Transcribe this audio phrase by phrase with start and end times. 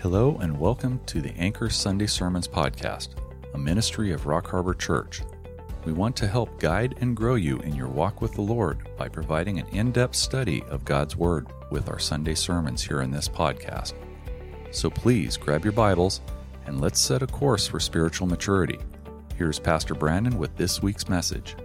[0.00, 3.08] Hello, and welcome to the Anchor Sunday Sermons Podcast,
[3.54, 5.22] a ministry of Rock Harbor Church.
[5.84, 9.08] We want to help guide and grow you in your walk with the Lord by
[9.08, 13.28] providing an in depth study of God's Word with our Sunday sermons here in this
[13.28, 13.94] podcast.
[14.70, 16.20] So please grab your Bibles
[16.66, 18.78] and let's set a course for spiritual maturity.
[19.34, 21.56] Here's Pastor Brandon with this week's message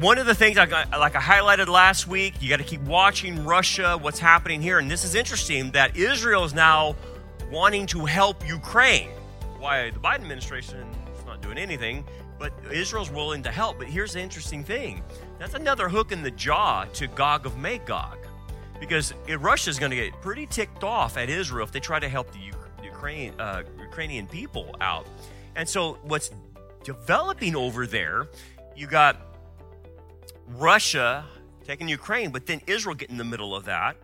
[0.00, 2.80] one of the things I got, like I highlighted last week, you got to keep
[2.82, 6.94] watching Russia, what's happening here, and this is interesting that Israel is now
[7.50, 9.10] wanting to help Ukraine.
[9.58, 10.86] Why the Biden administration
[11.18, 12.04] is not doing anything,
[12.38, 13.78] but Israel's willing to help.
[13.78, 15.02] But here's the interesting thing:
[15.38, 18.18] that's another hook in the jaw to Gog of Magog,
[18.78, 22.30] because Russia's going to get pretty ticked off at Israel if they try to help
[22.32, 22.38] the
[22.84, 25.08] Ukraine, uh, Ukrainian people out.
[25.56, 26.30] And so, what's
[26.84, 28.28] developing over there?
[28.76, 29.27] You got
[30.48, 31.24] Russia
[31.64, 33.96] taking Ukraine, but then Israel get in the middle of that.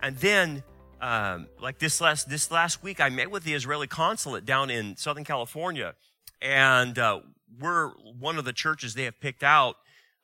[0.00, 0.64] And then,
[1.00, 4.96] um, like this last, this last week, I met with the Israeli consulate down in
[4.96, 5.94] Southern California.
[6.40, 7.20] And uh,
[7.60, 9.76] we're one of the churches they have picked out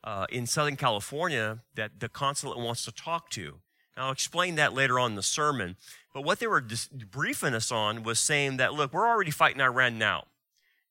[0.02, 3.60] uh, in Southern California that the consulate wants to talk to.
[3.96, 5.76] And I'll explain that later on in the sermon.
[6.12, 9.60] But what they were dis- briefing us on was saying that, look, we're already fighting
[9.60, 10.24] Iran now.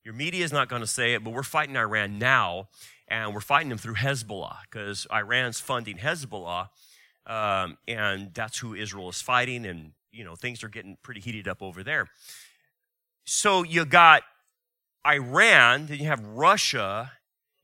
[0.05, 2.69] Your media is not going to say it, but we're fighting Iran now
[3.07, 6.69] and we're fighting them through Hezbollah because Iran's funding Hezbollah,
[7.25, 11.47] um, and that's who Israel is fighting, and you know things are getting pretty heated
[11.47, 12.07] up over there.
[13.25, 14.23] So you got
[15.05, 17.11] Iran, then you have Russia,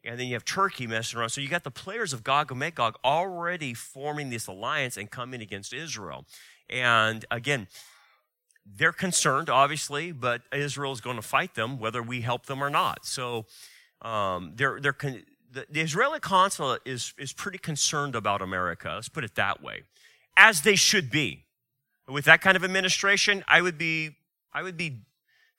[0.03, 1.29] and then you have Turkey messing around.
[1.29, 5.41] So you got the players of Gog and Magog already forming this alliance and coming
[5.41, 6.25] against Israel.
[6.69, 7.67] And again,
[8.65, 12.69] they're concerned, obviously, but Israel is going to fight them whether we help them or
[12.69, 13.05] not.
[13.05, 13.45] So
[14.01, 14.93] um, they're, they're
[15.53, 18.91] the, the Israeli consulate is, is pretty concerned about America.
[18.95, 19.83] Let's put it that way,
[20.35, 21.45] as they should be.
[22.07, 24.17] With that kind of administration, I would be,
[24.51, 25.01] I would be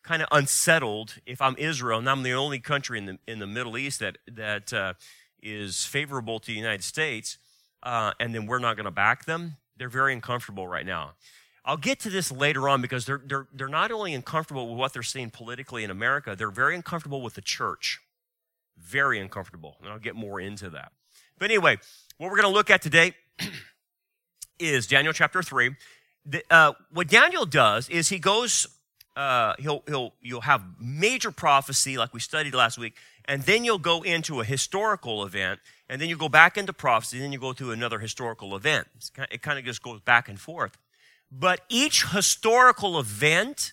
[0.02, 3.46] kind of unsettled if I'm Israel and I'm the only country in the, in the
[3.46, 4.94] Middle East that, that uh,
[5.42, 7.38] is favorable to the United States,
[7.82, 9.56] uh, and then we're not going to back them.
[9.76, 11.12] They're very uncomfortable right now.
[11.64, 14.92] I'll get to this later on because they're, they're, they're not only uncomfortable with what
[14.92, 18.00] they're seeing politically in America, they're very uncomfortable with the church.
[18.78, 19.76] Very uncomfortable.
[19.82, 20.92] And I'll get more into that.
[21.38, 21.78] But anyway,
[22.18, 23.14] what we're going to look at today
[24.58, 25.74] is Daniel chapter 3.
[26.26, 28.66] The, uh, what Daniel does is he goes,
[29.16, 32.94] uh, he'll, he'll, you'll have major prophecy like we studied last week,
[33.26, 37.18] and then you'll go into a historical event, and then you go back into prophecy,
[37.18, 38.86] and then you go to another historical event.
[39.30, 40.78] it kind of just goes back and forth.
[41.30, 43.72] But each historical event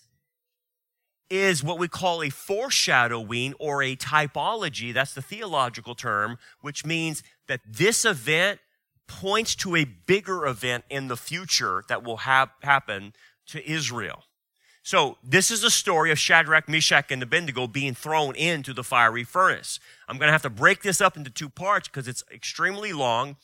[1.32, 4.94] is what we call a foreshadowing or a typology.
[4.94, 8.60] That's the theological term, which means that this event
[9.08, 13.14] points to a bigger event in the future that will have happen
[13.48, 14.24] to Israel.
[14.84, 19.24] So this is a story of Shadrach, Meshach, and Abednego being thrown into the fiery
[19.24, 19.80] furnace.
[20.08, 23.38] I'm going to have to break this up into two parts because it's extremely long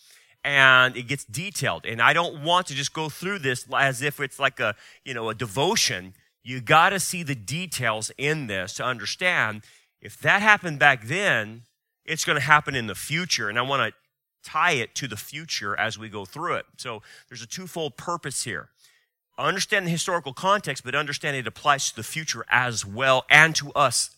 [0.43, 1.85] and it gets detailed.
[1.85, 4.75] And I don't want to just go through this as if it's like a,
[5.05, 6.13] you know, a devotion
[6.47, 9.63] you got to see the details in this to understand
[9.99, 11.63] if that happened back then,
[12.05, 13.49] it's going to happen in the future.
[13.49, 16.65] And I want to tie it to the future as we go through it.
[16.77, 18.69] So there's a twofold purpose here.
[19.37, 23.73] Understand the historical context, but understand it applies to the future as well and to
[23.73, 24.11] us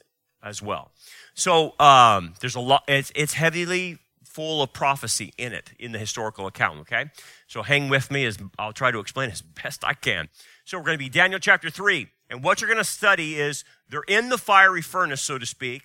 [0.43, 0.91] as well.
[1.33, 2.83] So um, there's a lot.
[2.87, 6.81] It's, it's heavily full of prophecy in it in the historical account.
[6.81, 7.05] Okay,
[7.47, 10.29] so hang with me as I'll try to explain as best I can.
[10.63, 12.09] So we're going to be Daniel chapter three.
[12.29, 15.83] And what you're going to study is they're in the fiery furnace, so to speak.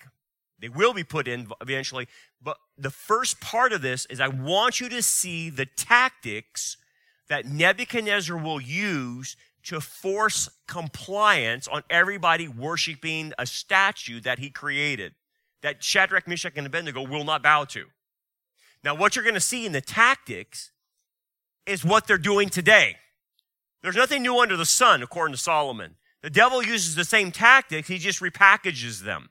[0.59, 2.07] They will be put in eventually.
[2.41, 6.77] But the first part of this is I want you to see the tactics
[7.27, 15.13] that Nebuchadnezzar will use to force compliance on everybody worshiping a statue that he created,
[15.63, 17.85] that Shadrach, Meshach, and Abednego will not bow to.
[18.83, 20.71] Now, what you're going to see in the tactics
[21.65, 22.97] is what they're doing today.
[23.81, 25.95] There's nothing new under the sun, according to Solomon.
[26.25, 29.29] The devil uses the same tactics, he just repackages them.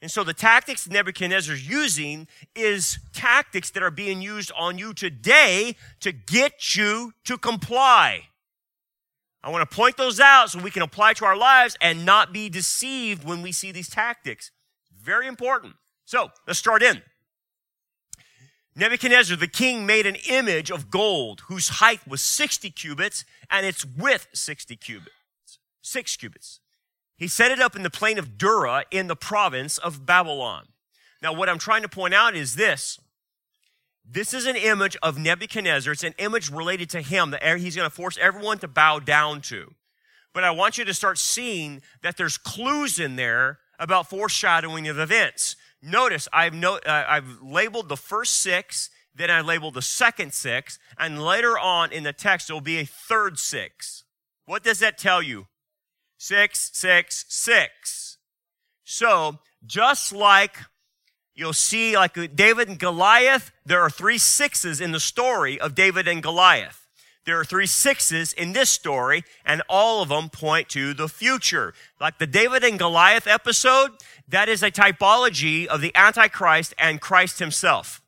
[0.00, 5.76] And so the tactics Nebuchadnezzar's using is tactics that are being used on you today
[6.00, 8.22] to get you to comply.
[9.44, 12.32] I want to point those out so we can apply to our lives and not
[12.32, 14.50] be deceived when we see these tactics.
[14.98, 15.74] Very important.
[16.06, 17.02] So let's start in.
[18.74, 23.84] Nebuchadnezzar, the king, made an image of gold whose height was 60 cubits and its
[23.84, 25.10] width 60 cubits
[25.82, 26.60] six cubits.
[27.16, 30.68] He set it up in the plain of Dura in the province of Babylon.
[31.22, 32.98] Now, what I'm trying to point out is this.
[34.04, 35.92] This is an image of Nebuchadnezzar.
[35.92, 39.40] It's an image related to him that he's going to force everyone to bow down
[39.42, 39.74] to.
[40.32, 44.98] but I want you to start seeing that there's clues in there about foreshadowing of
[44.98, 45.56] events.
[45.82, 50.78] Notice I've, no, uh, I've labeled the first six, then I labeled the second six,
[50.98, 54.04] and later on in the text there will be a third six.
[54.44, 55.46] What does that tell you?
[56.22, 58.18] Six, six, six.
[58.84, 60.58] So, just like
[61.34, 66.06] you'll see, like David and Goliath, there are three sixes in the story of David
[66.06, 66.86] and Goliath.
[67.24, 71.72] There are three sixes in this story, and all of them point to the future.
[71.98, 73.92] Like the David and Goliath episode,
[74.28, 78.02] that is a typology of the Antichrist and Christ himself.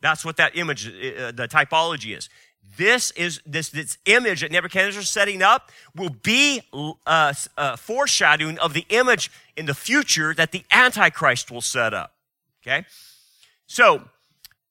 [0.00, 2.28] That's what that image, uh, the typology is.
[2.76, 8.58] This is this, this image that Nebuchadnezzar is setting up will be uh, uh, foreshadowing
[8.58, 12.14] of the image in the future that the Antichrist will set up.
[12.62, 12.84] Okay,
[13.66, 14.08] so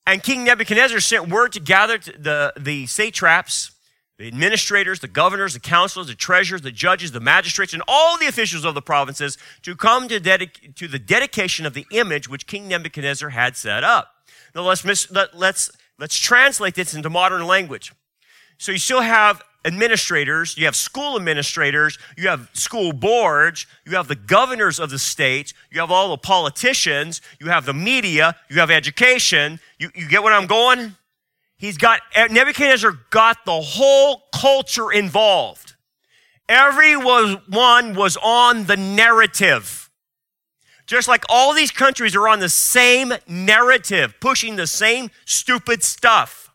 [0.10, 3.72] and King Nebuchadnezzar sent word to gather the, the satraps,
[4.18, 8.26] the administrators, the governors, the counselors, the treasurers, the judges, the magistrates, and all the
[8.26, 12.48] officials of the provinces to come to, dedic- to the dedication of the image which
[12.48, 14.16] King Nebuchadnezzar had set up.
[14.56, 17.94] Now let's, mis- let, let's, let's translate this into modern language.
[18.58, 24.08] So you still have administrators, you have school administrators, you have school boards, you have
[24.08, 28.60] the governors of the state, you have all the politicians, you have the media, you
[28.60, 29.60] have education.
[29.78, 30.96] You, you get what I'm going?
[31.58, 35.76] He's got, eh, Nebuchadnezzar got the whole culture involved.
[36.48, 39.79] Everyone was on the narrative.
[40.90, 46.50] Just like all these countries are on the same narrative, pushing the same stupid stuff.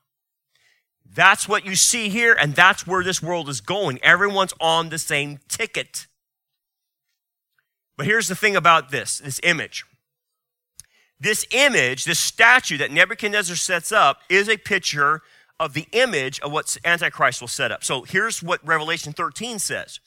[1.08, 4.00] That's what you see here, and that's where this world is going.
[4.02, 6.08] Everyone's on the same ticket.
[7.96, 9.84] But here's the thing about this this image.
[11.20, 15.22] This image, this statue that Nebuchadnezzar sets up, is a picture
[15.60, 17.84] of the image of what Antichrist will set up.
[17.84, 20.00] So here's what Revelation 13 says.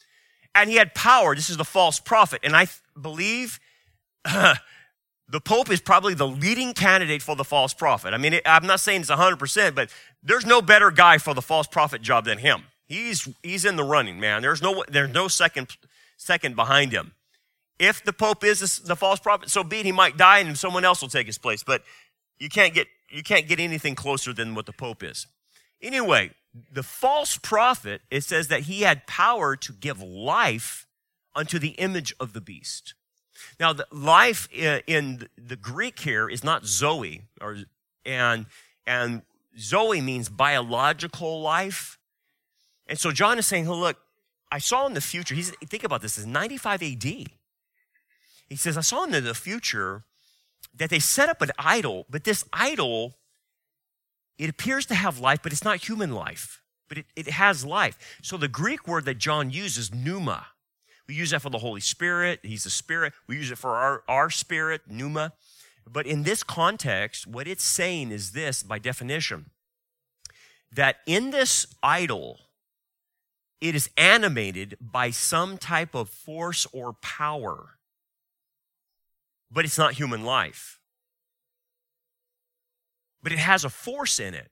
[0.54, 1.34] And he had power.
[1.34, 2.42] This is the false prophet.
[2.44, 2.68] And I
[3.02, 3.62] believe
[5.30, 8.14] the Pope is probably the leading candidate for the false prophet.
[8.14, 9.90] I mean, I'm not saying it's 100%, but
[10.24, 12.64] there's no better guy for the false prophet job than him.
[12.86, 14.42] He's, he's in the running, man.
[14.42, 15.76] There's no, there's no second,
[16.16, 17.14] second behind him.
[17.80, 20.86] If the Pope is the false prophet, so be it, he might die and someone
[20.86, 21.64] else will take his place.
[21.64, 21.84] But
[22.40, 25.28] you can't get, you can't get anything closer than what the Pope is.
[25.82, 26.32] Anyway,
[26.72, 30.88] the false prophet, it says that he had power to give life
[31.36, 32.94] unto the image of the beast.
[33.60, 37.58] Now, the life in the Greek here is not Zoe, or,
[38.06, 38.46] and,
[38.86, 39.22] and
[39.58, 41.98] Zoe means biological life.
[42.88, 43.98] And so John is saying, look,
[44.52, 47.04] I saw in the future, he's, think about this, is 95 AD.
[47.04, 50.04] He says, I saw in the future
[50.74, 53.16] that they set up an idol, but this idol,
[54.38, 57.98] it appears to have life, but it's not human life, but it, it has life.
[58.22, 60.48] So the Greek word that John uses, pneuma,
[61.08, 62.40] we use that for the Holy Spirit.
[62.44, 63.14] He's the Spirit.
[63.28, 65.34] We use it for our, our spirit, pneuma.
[65.90, 69.52] But in this context, what it's saying is this by definition
[70.74, 72.40] that in this idol,
[73.62, 77.78] it is animated by some type of force or power,
[79.50, 80.80] but it's not human life.
[83.24, 84.52] But it has a force in it.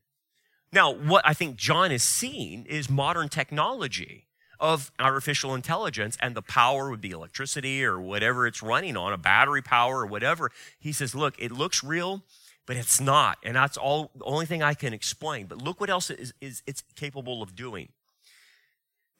[0.72, 4.28] Now, what I think John is seeing is modern technology
[4.60, 9.18] of artificial intelligence and the power would be electricity or whatever it's running on, a
[9.18, 10.52] battery power or whatever.
[10.80, 12.24] He says, look, it looks real,
[12.66, 13.38] but it's not.
[13.44, 15.48] And that's all the only thing I can explain.
[15.48, 17.90] But look what else is, is it's capable of doing.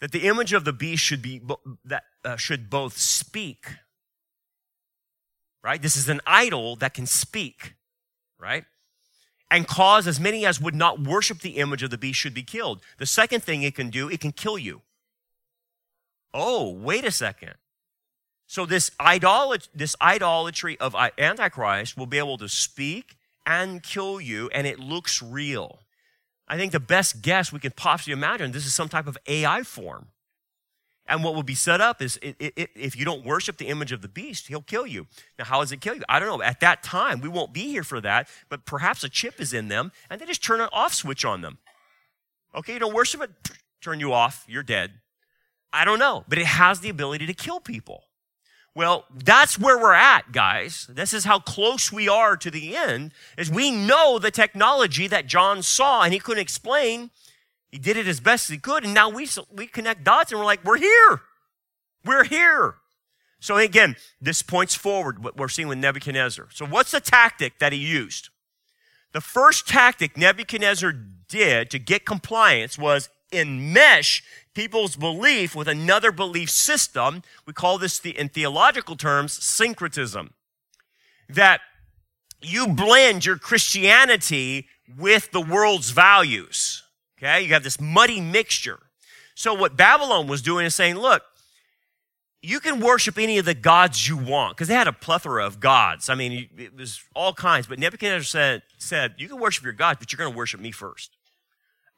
[0.02, 1.42] That the image of the beast should be
[1.86, 3.68] that uh, should both speak.
[5.64, 5.82] Right?
[5.82, 7.76] This is an idol that can speak,
[8.40, 8.66] right?
[9.50, 12.44] And cause as many as would not worship the image of the beast should be
[12.44, 12.82] killed.
[13.00, 14.82] The second thing it can do, it can kill you
[16.36, 17.54] oh, wait a second.
[18.46, 23.16] So this idolatry, this idolatry of Antichrist will be able to speak
[23.46, 25.80] and kill you, and it looks real.
[26.48, 29.64] I think the best guess we could possibly imagine this is some type of AI
[29.64, 30.10] form.
[31.08, 33.92] And what will be set up is it, it, if you don't worship the image
[33.92, 35.06] of the beast, he'll kill you.
[35.38, 36.02] Now, how does it kill you?
[36.10, 36.44] I don't know.
[36.44, 39.68] At that time, we won't be here for that, but perhaps a chip is in
[39.68, 41.60] them and they just turn an off switch on them.
[42.56, 43.30] Okay, you don't worship it,
[43.82, 44.94] turn you off, you're dead.
[45.76, 48.06] I don't know, but it has the ability to kill people.
[48.74, 50.88] Well, that's where we're at, guys.
[50.90, 55.28] This is how close we are to the end, is we know the technology that
[55.28, 57.10] John saw and he couldn't explain.
[57.72, 60.40] He did it as best as he could, and now we, we connect dots and
[60.40, 61.22] we're like, we're here.
[62.06, 62.76] We're here.
[63.42, 66.48] So again, this points forward what we're seeing with Nebuchadnezzar.
[66.52, 68.30] So what's the tactic that he used?
[69.12, 70.94] The first tactic Nebuchadnezzar
[71.28, 74.22] did to get compliance was enmesh
[74.56, 77.22] people's belief with another belief system.
[77.46, 80.34] We call this the, in theological terms syncretism.
[81.30, 81.62] That
[82.42, 86.84] you blend your Christianity with the world's values.
[87.18, 88.80] Okay, you have this muddy mixture.
[89.36, 91.24] So what Babylon was doing is saying, look,
[92.42, 95.60] you can worship any of the gods you want because they had a plethora of
[95.60, 96.10] gods.
[96.10, 97.68] I mean, it was all kinds.
[97.68, 100.72] But Nebuchadnezzar said, said you can worship your gods, but you're going to worship me
[100.72, 101.15] first.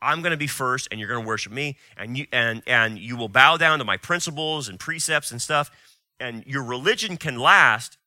[0.01, 2.99] I'm going to be first, and you're going to worship me, and you and and
[2.99, 5.71] you will bow down to my principles and precepts and stuff.
[6.19, 7.97] And your religion can last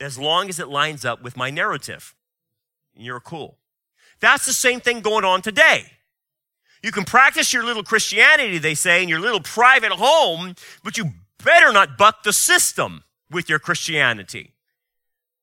[0.00, 2.14] as long as it lines up with my narrative.
[2.94, 3.58] And You're cool.
[4.20, 5.86] That's the same thing going on today.
[6.82, 11.12] You can practice your little Christianity, they say, in your little private home, but you
[11.42, 14.54] better not buck the system with your Christianity.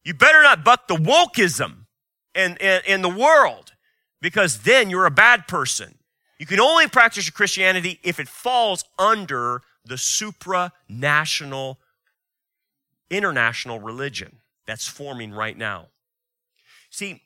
[0.03, 1.85] You better not buck the wokeism
[2.33, 3.73] in, in, in the world
[4.21, 5.96] because then you're a bad person.
[6.39, 11.77] You can only practice your Christianity if it falls under the supranational,
[13.09, 15.87] international religion that's forming right now.
[16.89, 17.23] See,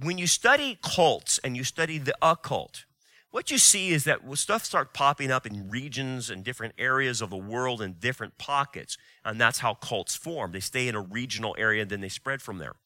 [0.00, 2.84] when you study cults and you study the occult,
[3.30, 7.28] what you see is that stuff starts popping up in regions and different areas of
[7.28, 8.96] the world in different pockets.
[9.24, 10.52] And that's how cults form.
[10.52, 12.76] They stay in a regional area, then they spread from there.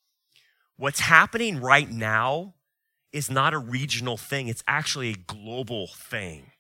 [0.77, 2.55] What's happening right now
[3.13, 6.53] is not a regional thing, it's actually a global thing.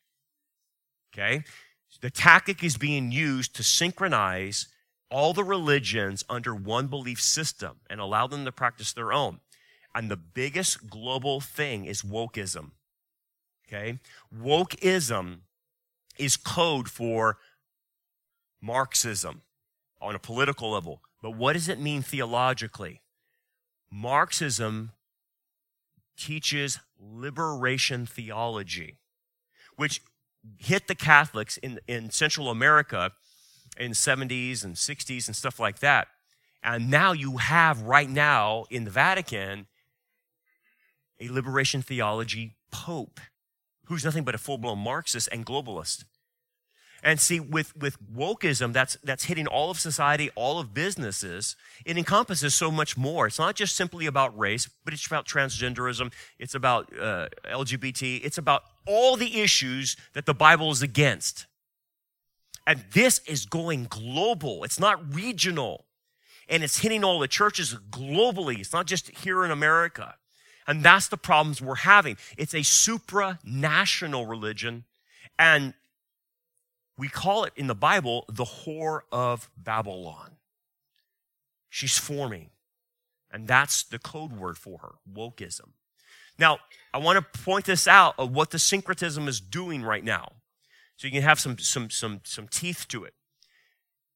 [1.13, 1.45] Okay?
[2.01, 4.69] The tactic is being used to synchronize
[5.11, 9.41] all the religions under one belief system and allow them to practice their own.
[9.95, 12.71] And the biggest global thing is wokeism.
[13.69, 13.99] Okay?
[14.35, 15.41] Wokeism
[16.19, 17.39] is code for
[18.61, 19.43] Marxism
[20.01, 21.03] on a political level.
[21.23, 23.03] But what does it mean theologically?
[23.91, 24.93] Marxism
[26.17, 28.99] teaches liberation theology,
[29.77, 30.03] which
[30.59, 33.13] hit the Catholics in, in Central America
[33.79, 36.09] in 70s and 60s and stuff like that.
[36.63, 39.67] And now you have right now in the Vatican
[41.21, 43.21] a liberation theology pope
[43.87, 46.05] who's nothing but a full-blown Marxist and globalist.
[47.05, 51.57] And see, with, with wokeism, that's, that's hitting all of society, all of businesses.
[51.85, 53.27] It encompasses so much more.
[53.27, 56.13] It's not just simply about race, but it's about transgenderism.
[56.39, 58.25] It's about uh, LGBT.
[58.25, 61.47] It's about all the issues that the Bible is against.
[62.69, 64.63] And this is going global.
[64.63, 65.87] It's not regional.
[66.49, 68.61] And it's hitting all the churches globally.
[68.61, 70.15] It's not just here in America.
[70.69, 72.17] And that's the problems we're having.
[72.39, 74.85] It's a supranational religion.
[75.37, 75.75] And
[77.03, 80.37] we call it in the Bible the whore of Babylon.
[81.69, 82.51] She's forming.
[83.29, 85.71] And that's the code word for her wokeism.
[86.39, 86.61] Now,
[86.95, 90.35] I want to point this out of what the syncretism is doing right now.
[90.95, 93.15] So you can have some, some, some, some teeth to it.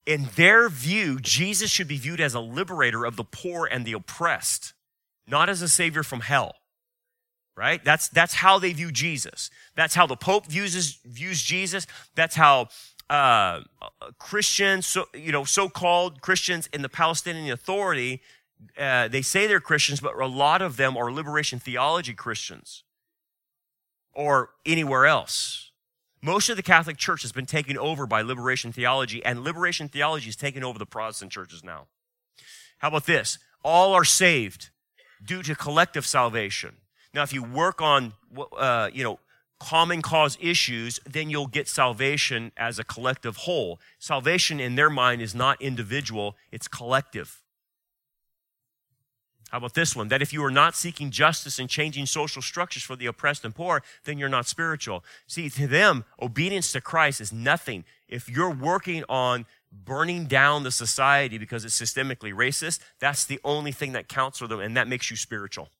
[0.06, 3.94] In their view, Jesus should be viewed as a liberator of the poor and the
[3.94, 4.74] oppressed
[5.26, 6.54] not as a savior from hell.
[7.56, 7.82] Right?
[7.82, 9.50] That's, that's how they view Jesus.
[9.76, 11.86] That's how the Pope views, views Jesus.
[12.14, 12.68] That's how
[13.08, 13.62] uh,
[14.18, 18.20] Christians, so, you know, so-called Christians in the Palestinian Authority,
[18.78, 22.84] uh, they say they're Christians, but a lot of them are liberation theology Christians
[24.12, 25.70] or anywhere else.
[26.20, 30.28] Most of the Catholic Church has been taken over by liberation theology, and liberation theology
[30.28, 31.86] is taking over the Protestant churches now.
[32.78, 33.38] How about this?
[33.62, 34.70] All are saved
[35.24, 36.76] due to collective salvation.
[37.16, 38.12] Now, if you work on,
[38.58, 39.18] uh, you know,
[39.58, 43.80] common cause issues, then you'll get salvation as a collective whole.
[43.98, 47.42] Salvation in their mind is not individual, it's collective.
[49.48, 50.08] How about this one?
[50.08, 53.54] That if you are not seeking justice and changing social structures for the oppressed and
[53.54, 55.02] poor, then you're not spiritual.
[55.26, 57.86] See, to them, obedience to Christ is nothing.
[58.08, 63.72] If you're working on burning down the society because it's systemically racist, that's the only
[63.72, 65.70] thing that counts for them, and that makes you spiritual.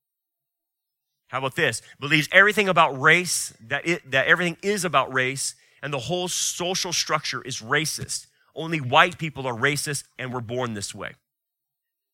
[1.37, 1.83] How about this?
[2.01, 6.95] Believes everything about race, that, it, that everything is about race, and the whole social
[6.95, 8.29] structure is racist.
[8.55, 11.13] Only white people are racist, and we're born this way.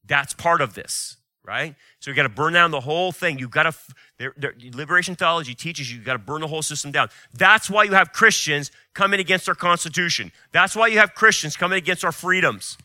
[0.05, 1.75] That's part of this right?
[1.99, 3.37] So you got to burn down the whole thing.
[3.41, 4.33] You've got to,
[4.75, 7.09] liberation theology teaches you, you got to burn the whole system down.
[7.35, 10.31] That's why you have Christians coming against our Constitution.
[10.53, 12.79] That's why you have Christians coming against our freedoms,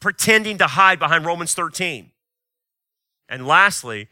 [0.00, 2.10] pretending to hide behind Romans 13.
[3.28, 4.08] And lastly,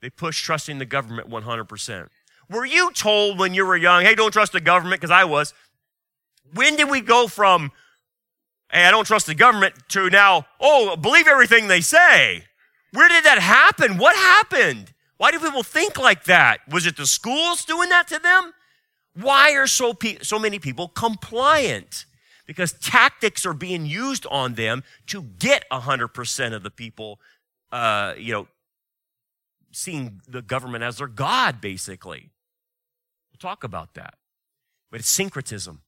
[0.00, 2.08] they push trusting the government 100%.
[2.48, 5.00] Were you told when you were young, hey, don't trust the government?
[5.00, 5.52] Because I was.
[6.52, 7.72] When did we go from
[8.70, 12.44] hey, I don't trust the government, to now, oh, believe everything they say.
[12.92, 13.98] Where did that happen?
[13.98, 14.92] What happened?
[15.18, 16.60] Why do people think like that?
[16.68, 18.52] Was it the schools doing that to them?
[19.14, 22.04] Why are so, pe- so many people compliant?
[22.46, 27.18] Because tactics are being used on them to get 100% of the people,
[27.72, 28.46] uh, you know,
[29.76, 32.30] seeing the government as their God, basically.
[33.30, 34.14] We'll talk about that.
[34.90, 35.82] But it's syncretism.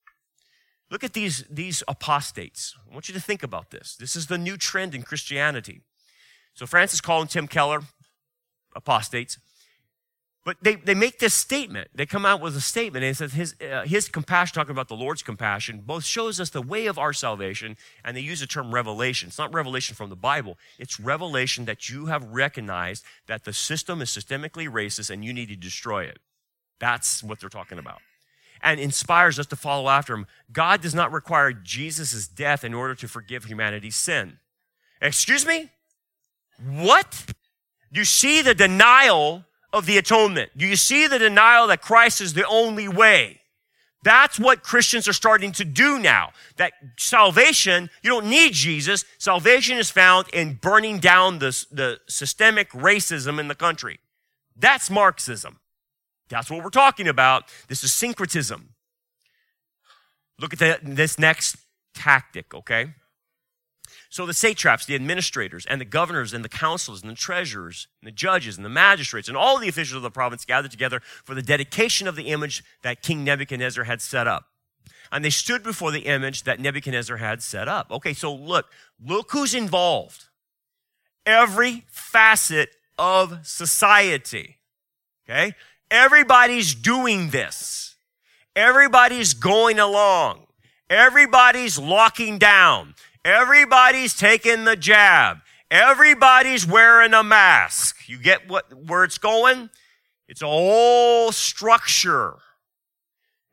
[0.90, 2.76] Look at these, these apostates.
[2.86, 3.96] I want you to think about this.
[3.96, 5.80] This is the new trend in Christianity.
[6.52, 7.80] So Francis Cole and Tim Keller,
[8.76, 9.38] apostates.
[10.48, 11.90] But they, they make this statement.
[11.94, 14.88] They come out with a statement, and it says his, uh, his compassion, talking about
[14.88, 18.46] the Lord's compassion, both shows us the way of our salvation, and they use the
[18.46, 19.28] term revelation.
[19.28, 24.00] It's not revelation from the Bible, it's revelation that you have recognized that the system
[24.00, 26.18] is systemically racist and you need to destroy it.
[26.80, 28.00] That's what they're talking about.
[28.62, 30.26] And inspires us to follow after him.
[30.50, 34.38] God does not require Jesus' death in order to forgive humanity's sin.
[35.02, 35.68] Excuse me?
[36.66, 37.34] What?
[37.90, 40.50] You see the denial of the atonement?
[40.56, 43.40] Do you see the denial that Christ is the only way?
[44.04, 46.30] That's what Christians are starting to do now.
[46.56, 49.04] That salvation, you don't need Jesus.
[49.18, 53.98] Salvation is found in burning down the, the systemic racism in the country.
[54.56, 55.58] That's Marxism.
[56.28, 57.44] That's what we're talking about.
[57.68, 58.70] This is syncretism.
[60.38, 61.56] Look at the, this next
[61.94, 62.94] tactic, okay?
[64.10, 68.06] So the satraps, the administrators, and the governors, and the councils, and the treasurers, and
[68.06, 71.34] the judges, and the magistrates, and all the officials of the province gathered together for
[71.34, 74.46] the dedication of the image that King Nebuchadnezzar had set up.
[75.12, 77.90] And they stood before the image that Nebuchadnezzar had set up.
[77.90, 78.66] Okay, so look,
[79.04, 80.24] look who's involved.
[81.26, 84.56] Every facet of society.
[85.28, 85.54] Okay?
[85.90, 87.96] Everybody's doing this.
[88.56, 90.46] Everybody's going along.
[90.90, 92.94] Everybody's locking down.
[93.28, 95.38] Everybody's taking the jab.
[95.70, 98.08] Everybody's wearing a mask.
[98.08, 99.68] You get what, where it's going?
[100.28, 102.36] It's a whole structure.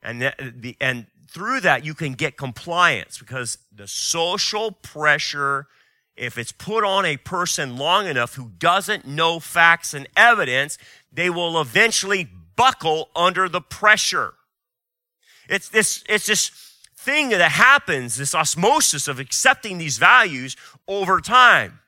[0.02, 5.68] And, the, and through that, you can get compliance because the social pressure,
[6.16, 10.78] if it's put on a person long enough who doesn't know facts and evidence,
[11.12, 14.36] they will eventually buckle under the pressure.
[15.50, 16.65] It's this, it's this
[17.06, 21.80] thing that happens, this osmosis of accepting these values over time.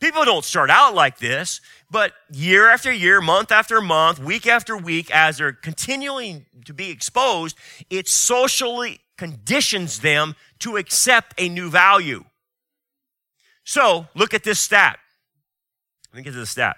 [0.00, 4.76] People don't start out like this, but year after year, month after month, week after
[4.76, 7.56] week, as they're continuing to be exposed,
[7.90, 12.24] it socially conditions them to accept a new value.
[13.62, 14.98] So look at this stat.
[16.12, 16.76] Let me get to the stat.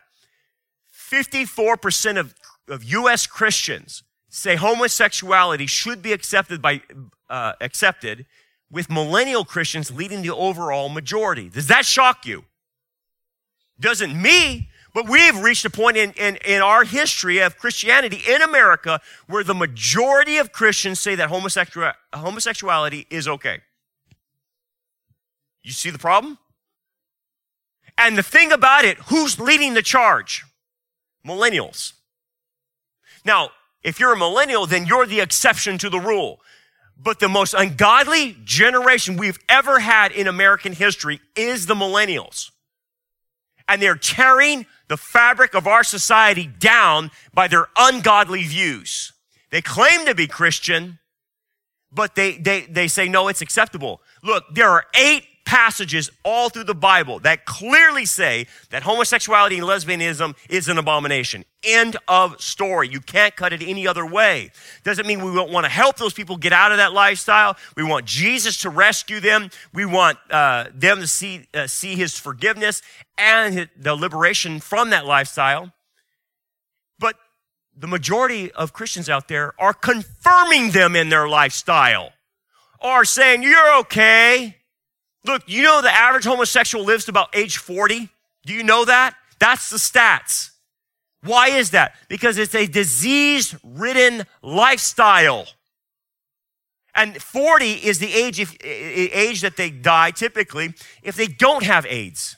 [0.92, 2.34] 54% of,
[2.68, 3.26] of U.S.
[3.26, 6.82] Christians say homosexuality should be accepted by
[7.28, 8.26] uh, accepted,
[8.70, 11.48] with millennial Christians leading the overall majority.
[11.48, 12.44] Does that shock you?
[13.78, 18.42] Doesn't me, but we've reached a point in, in, in our history of Christianity in
[18.42, 23.60] America where the majority of Christians say that homosexual, homosexuality is okay.
[25.62, 26.38] You see the problem?
[27.96, 30.44] And the thing about it, who's leading the charge?
[31.26, 31.94] Millennials.
[33.24, 33.50] Now,
[33.82, 36.40] if you're a millennial, then you're the exception to the rule.
[36.96, 42.50] But the most ungodly generation we've ever had in American history is the millennials.
[43.68, 49.12] And they're tearing the fabric of our society down by their ungodly views.
[49.50, 50.98] They claim to be Christian,
[51.90, 54.00] but they, they, they say, no, it's acceptable.
[54.22, 59.66] Look, there are eight passages all through the Bible that clearly say that homosexuality and
[59.66, 61.44] lesbianism is an abomination.
[61.62, 62.88] End of story.
[62.88, 64.50] You can't cut it any other way.
[64.82, 67.56] Doesn't mean we don't want to help those people get out of that lifestyle.
[67.76, 69.50] We want Jesus to rescue them.
[69.72, 72.82] We want uh, them to see, uh, see his forgiveness
[73.18, 75.72] and his, the liberation from that lifestyle.
[76.98, 77.16] But
[77.76, 82.12] the majority of Christians out there are confirming them in their lifestyle,
[82.80, 84.56] are saying, You're okay.
[85.24, 88.08] Look, you know the average homosexual lives to about age 40?
[88.44, 89.14] Do you know that?
[89.38, 90.50] That's the stats.
[91.22, 91.94] Why is that?
[92.08, 95.46] Because it's a disease ridden lifestyle.
[96.94, 101.86] And 40 is the age, if, age that they die typically if they don't have
[101.86, 102.36] AIDS.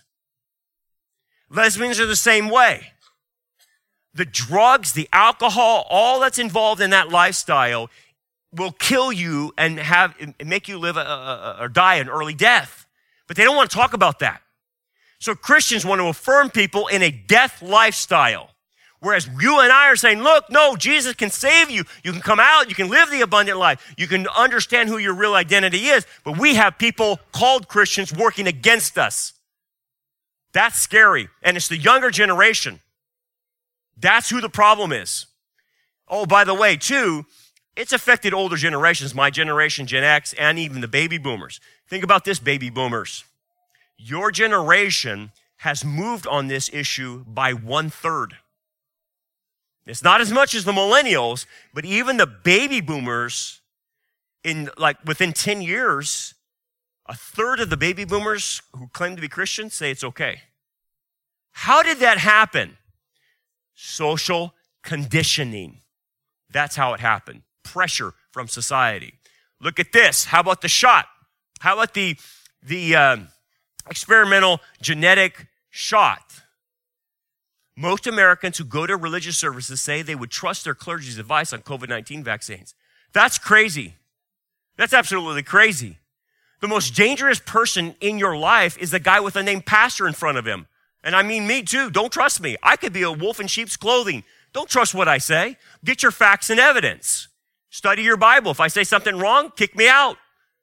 [1.51, 2.93] Lesbians are the same way.
[4.15, 7.91] The drugs, the alcohol, all that's involved in that lifestyle
[8.57, 10.15] will kill you and have
[10.45, 12.87] make you live a, a, or die an early death.
[13.27, 14.43] But they don't want to talk about that.
[15.19, 18.51] So Christians want to affirm people in a death lifestyle.
[19.01, 21.85] Whereas you and I are saying, look, no, Jesus can save you.
[22.03, 25.15] You can come out, you can live the abundant life, you can understand who your
[25.15, 26.07] real identity is.
[26.25, 29.35] But we have people called Christians working against us.
[30.53, 31.29] That's scary.
[31.43, 32.81] And it's the younger generation.
[33.99, 35.27] That's who the problem is.
[36.09, 37.27] Oh, by the way, too,
[37.77, 41.61] it's affected older generations, my generation, Gen X, and even the baby boomers.
[41.87, 43.25] Think about this, baby boomers.
[43.99, 48.37] Your generation has moved on this issue by one third.
[49.87, 53.61] It's not as much as the millennials, but even the baby boomers
[54.43, 56.35] in like within 10 years,
[57.07, 60.43] a third of the baby boomers who claim to be Christians say it's okay.
[61.53, 62.77] How did that happen?
[63.75, 65.81] Social conditioning.
[66.51, 67.43] That's how it happened.
[67.67, 69.15] Pressure from society.
[69.61, 70.27] Look at this.
[70.27, 71.07] How about the shot?
[71.61, 72.17] How about the,
[72.63, 73.17] the uh,
[73.91, 76.43] experimental genetic shot?
[77.77, 81.61] Most Americans who go to religious services say they would trust their clergy's advice on
[81.61, 82.75] COVID 19 vaccines.
[83.13, 83.95] That's crazy.
[84.77, 85.99] That's absolutely crazy.
[86.61, 90.15] The most dangerous person in your life is the guy with a name pastor in
[90.15, 90.67] front of him.
[91.03, 91.91] And I mean me too.
[91.91, 92.57] Don't trust me.
[92.63, 94.25] I could be a wolf in sheep's clothing.
[94.53, 95.57] Don't trust what I say.
[95.85, 97.29] Get your facts and evidence.
[97.77, 98.51] Study your Bible.
[98.51, 100.17] If I say something wrong, kick me out.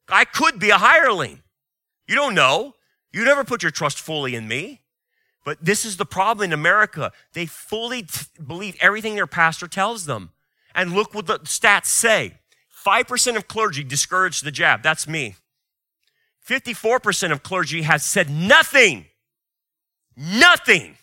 [0.09, 1.43] I could be a hireling.
[2.07, 2.73] You don't know.
[3.11, 4.81] You never put your trust fully in me.
[5.45, 7.11] But this is the problem in America.
[7.33, 10.31] They fully t- believe everything their pastor tells them.
[10.73, 12.39] And look what the stats say
[12.83, 14.81] 5% of clergy discourage the jab.
[14.81, 15.35] That's me.
[16.49, 19.05] 54% of clergy has said nothing.
[20.17, 20.97] Nothing.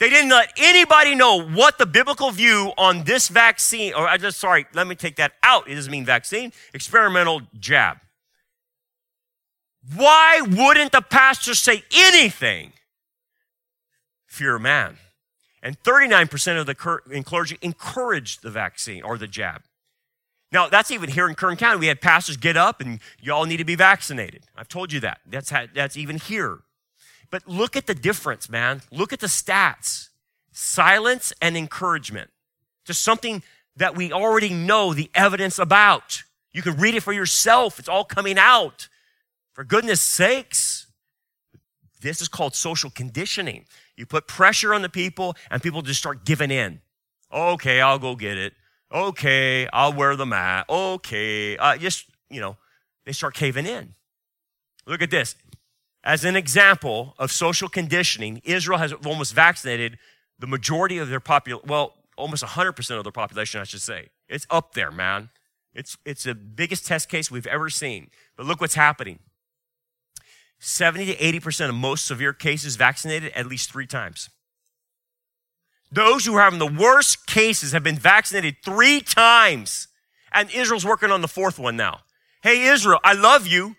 [0.00, 4.40] They didn't let anybody know what the biblical view on this vaccine, or I just,
[4.40, 5.68] sorry, let me take that out.
[5.68, 7.98] It doesn't mean vaccine, experimental jab.
[9.94, 12.72] Why wouldn't the pastor say anything?
[14.26, 14.96] Fear man.
[15.62, 19.62] And 39% of the clergy encouraged the vaccine or the jab.
[20.50, 21.78] Now, that's even here in Kern County.
[21.78, 24.44] We had pastors get up and y'all need to be vaccinated.
[24.56, 25.20] I've told you that.
[25.26, 26.60] That's, how, that's even here.
[27.30, 28.82] But look at the difference, man.
[28.90, 30.08] Look at the stats
[30.52, 32.30] silence and encouragement.
[32.84, 33.42] Just something
[33.76, 36.22] that we already know the evidence about.
[36.52, 38.88] You can read it for yourself, it's all coming out.
[39.52, 40.86] For goodness sakes,
[42.00, 43.66] this is called social conditioning.
[43.96, 46.80] You put pressure on the people, and people just start giving in.
[47.32, 48.54] Okay, I'll go get it.
[48.92, 50.68] Okay, I'll wear the mask.
[50.68, 52.56] Okay, uh, just, you know,
[53.04, 53.94] they start caving in.
[54.86, 55.36] Look at this.
[56.02, 59.98] As an example of social conditioning, Israel has almost vaccinated
[60.38, 64.08] the majority of their population, well, almost 100% of their population, I should say.
[64.28, 65.30] It's up there, man.
[65.74, 68.10] It's, it's the biggest test case we've ever seen.
[68.36, 69.18] But look what's happening
[70.58, 74.28] 70 to 80% of most severe cases vaccinated at least three times.
[75.92, 79.88] Those who are having the worst cases have been vaccinated three times.
[80.32, 82.00] And Israel's working on the fourth one now.
[82.42, 83.76] Hey, Israel, I love you,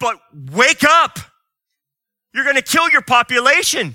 [0.00, 1.18] but wake up.
[2.34, 3.94] You're going to kill your population.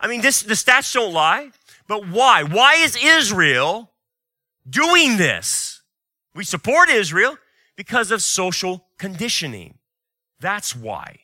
[0.00, 1.50] I mean, this, the stats don't lie,
[1.86, 2.42] but why?
[2.42, 3.90] Why is Israel
[4.68, 5.82] doing this?
[6.34, 7.36] We support Israel
[7.76, 9.78] because of social conditioning.
[10.40, 11.20] That's why.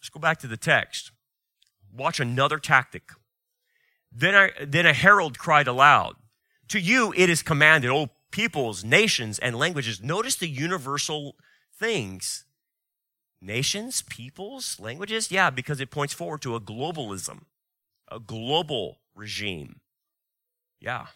[0.00, 1.12] Let's go back to the text.
[1.94, 3.10] Watch another tactic.
[4.10, 6.16] Then, I, then a herald cried aloud,
[6.68, 10.02] To you it is commanded, O peoples, nations, and languages.
[10.02, 11.36] Notice the universal
[11.78, 12.44] things
[13.40, 15.30] Nations, peoples, languages?
[15.30, 17.42] Yeah, because it points forward to a globalism,
[18.10, 19.80] a global regime.
[20.80, 21.06] Yeah.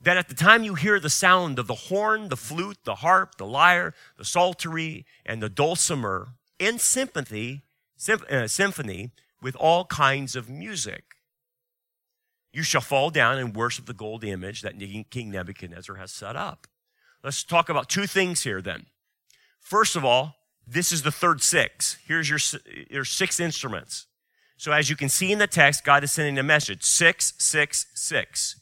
[0.00, 3.36] That at the time you hear the sound of the horn, the flute, the harp,
[3.36, 7.62] the lyre, the psaltery, and the dulcimer in sympathy,
[8.08, 11.16] uh, symphony with all kinds of music,
[12.52, 14.78] you shall fall down and worship the gold image that
[15.10, 16.66] King Nebuchadnezzar has set up.
[17.22, 18.86] Let's talk about two things here then.
[19.60, 20.36] First of all,
[20.66, 21.96] this is the third six.
[22.06, 22.40] Here's your,
[22.90, 24.06] your six instruments.
[24.56, 26.82] So as you can see in the text, God is sending a message.
[26.82, 28.60] Six, six, six.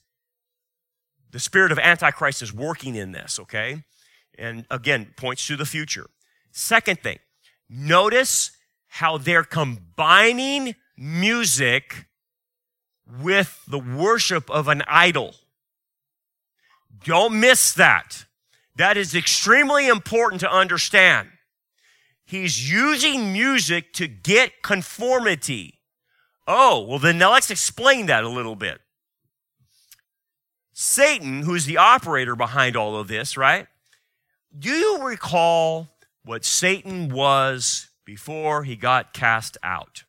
[1.30, 3.84] The spirit of Antichrist is working in this, okay?
[4.38, 6.06] And again, points to the future.
[6.52, 7.18] Second thing,
[7.68, 8.50] notice
[8.86, 12.06] how they're combining music
[13.20, 15.34] with the worship of an idol.
[17.04, 18.26] Don't miss that.
[18.76, 21.28] That is extremely important to understand.
[22.24, 25.80] He's using music to get conformity.
[26.46, 28.80] Oh, well, then now let's explain that a little bit.
[30.72, 33.68] Satan, who's the operator behind all of this, right?
[34.56, 35.88] Do you recall
[36.24, 40.04] what Satan was before he got cast out?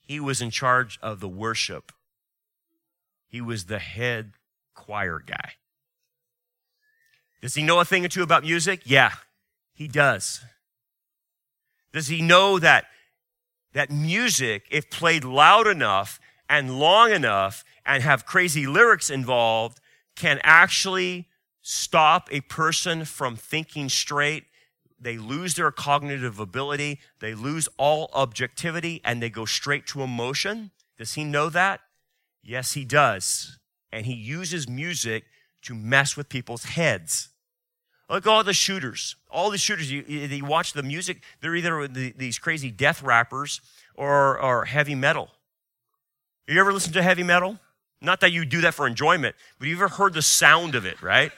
[0.00, 1.92] He was in charge of the worship,
[3.28, 4.32] he was the head
[4.74, 5.52] choir guy.
[7.40, 8.82] Does he know a thing or two about music?
[8.84, 9.12] Yeah,
[9.74, 10.40] he does.
[11.92, 12.84] Does he know that,
[13.72, 19.80] that music, if played loud enough and long enough and have crazy lyrics involved
[20.16, 21.28] can actually
[21.62, 24.44] stop a person from thinking straight.
[24.98, 30.72] They lose their cognitive ability, they lose all objectivity, and they go straight to emotion.
[30.98, 31.80] Does he know that?
[32.42, 33.58] Yes, he does.
[33.90, 35.24] And he uses music
[35.62, 37.29] to mess with people's heads.
[38.10, 39.14] Look at all the shooters.
[39.30, 43.60] All the shooters, you, you watch the music, they're either these crazy death rappers
[43.94, 45.30] or, or heavy metal.
[46.48, 47.60] You ever listen to heavy metal?
[48.02, 51.00] Not that you do that for enjoyment, but you ever heard the sound of it,
[51.00, 51.30] right?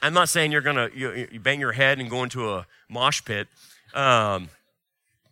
[0.00, 3.24] I'm not saying you're gonna you, you bang your head and go into a mosh
[3.24, 3.48] pit,
[3.94, 4.50] um,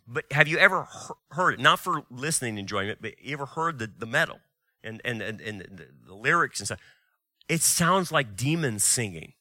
[0.07, 0.87] but have you ever
[1.31, 1.59] heard it?
[1.59, 4.39] Not for listening enjoyment, but you ever heard the, the metal
[4.83, 6.79] and and and, and the, the lyrics and stuff?
[7.47, 9.33] It sounds like demons singing.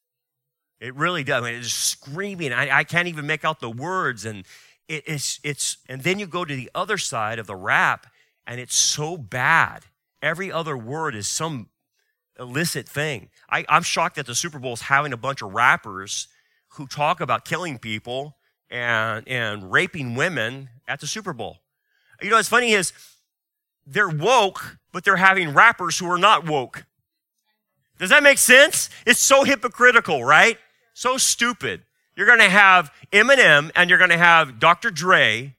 [0.80, 1.42] It really does.
[1.42, 2.52] I mean, it's screaming.
[2.52, 4.44] I, I can't even make out the words, and
[4.88, 5.78] it, it's it's.
[5.88, 8.06] And then you go to the other side of the rap,
[8.46, 9.84] and it's so bad.
[10.20, 11.68] Every other word is some
[12.38, 13.30] illicit thing.
[13.48, 16.28] I, I'm shocked that the Super Bowl is having a bunch of rappers
[16.70, 18.37] who talk about killing people
[18.70, 21.58] and, and raping women at the Super Bowl.
[22.20, 22.92] You know, what's funny is
[23.87, 26.84] they're woke, but they're having rappers who are not woke.
[27.98, 28.90] Does that make sense?
[29.06, 30.58] It's so hypocritical, right?
[30.94, 31.83] So stupid.
[32.16, 34.90] You're going to have Eminem and you're going to have Dr.
[34.90, 35.57] Dre.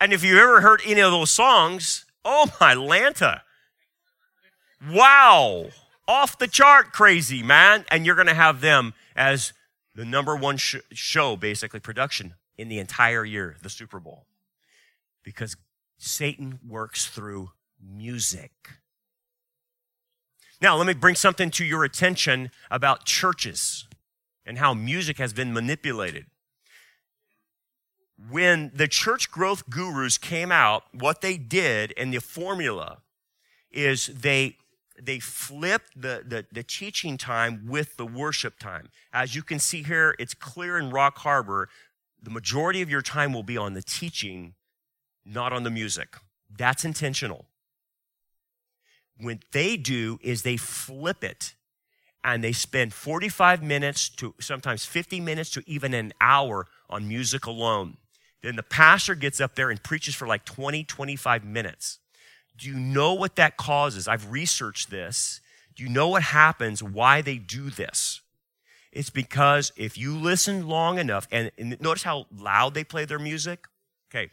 [0.00, 3.40] And if you've ever heard any of those songs, oh my Lanta.
[4.90, 5.66] Wow.
[6.08, 7.84] Off the chart crazy, man.
[7.90, 9.52] And you're going to have them as
[9.94, 14.26] the number one sh- show, basically, production in the entire year, the Super Bowl.
[15.22, 15.56] Because
[15.98, 18.52] Satan works through music.
[20.60, 23.86] Now, let me bring something to your attention about churches
[24.46, 26.26] and how music has been manipulated.
[28.30, 32.98] When the church growth gurus came out, what they did and the formula
[33.70, 34.56] is they
[34.98, 38.88] they flipped the, the, the, teaching time with the worship time.
[39.12, 41.68] As you can see here, it's clear in Rock Harbor,
[42.22, 44.54] the majority of your time will be on the teaching,
[45.22, 46.16] not on the music.
[46.56, 47.44] That's intentional
[49.18, 51.54] what they do is they flip it
[52.26, 57.46] and they spend 45 minutes to sometimes 50 minutes to even an hour on music
[57.46, 57.98] alone.
[58.42, 62.00] Then the pastor gets up there and preaches for like 20, 25 minutes.
[62.58, 64.08] Do you know what that causes?
[64.08, 65.40] I've researched this.
[65.76, 68.22] Do you know what happens, why they do this?
[68.90, 73.20] It's because if you listen long enough, and, and notice how loud they play their
[73.20, 73.66] music?
[74.10, 74.30] Okay,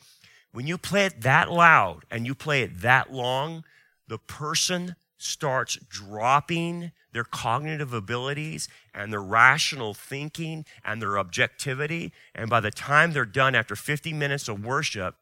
[0.52, 3.64] when you play it that loud and you play it that long,
[4.08, 12.12] the person starts dropping their cognitive abilities and their rational thinking and their objectivity.
[12.36, 15.16] And by the time they're done after 50 minutes of worship,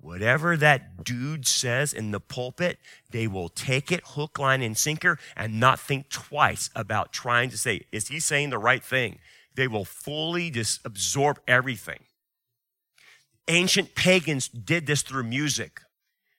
[0.00, 2.78] whatever that dude says in the pulpit,
[3.10, 7.58] they will take it hook, line, and sinker and not think twice about trying to
[7.58, 9.18] say, is he saying the right thing?
[9.54, 12.00] They will fully just absorb everything.
[13.48, 15.80] Ancient pagans did this through music.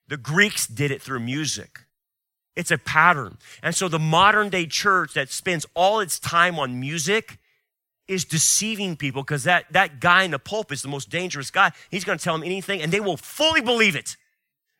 [0.08, 1.80] The Greeks did it through music.
[2.56, 3.38] It's a pattern.
[3.64, 7.38] And so the modern day church that spends all its time on music
[8.08, 11.72] is deceiving people because that, that guy in the pulpit is the most dangerous guy.
[11.90, 14.18] He's going to tell them anything and they will fully believe it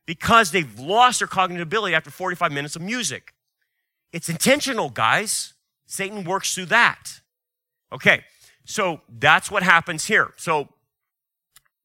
[0.06, 3.34] because they've lost their cognitive ability after 45 minutes of music.
[4.12, 5.54] It's intentional, guys.
[5.86, 7.22] Satan works through that.
[7.94, 8.24] Okay,
[8.66, 10.32] so that's what happens here.
[10.38, 10.70] So,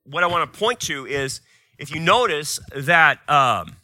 [0.04, 1.40] what I want to point to is
[1.78, 3.76] if you notice that um,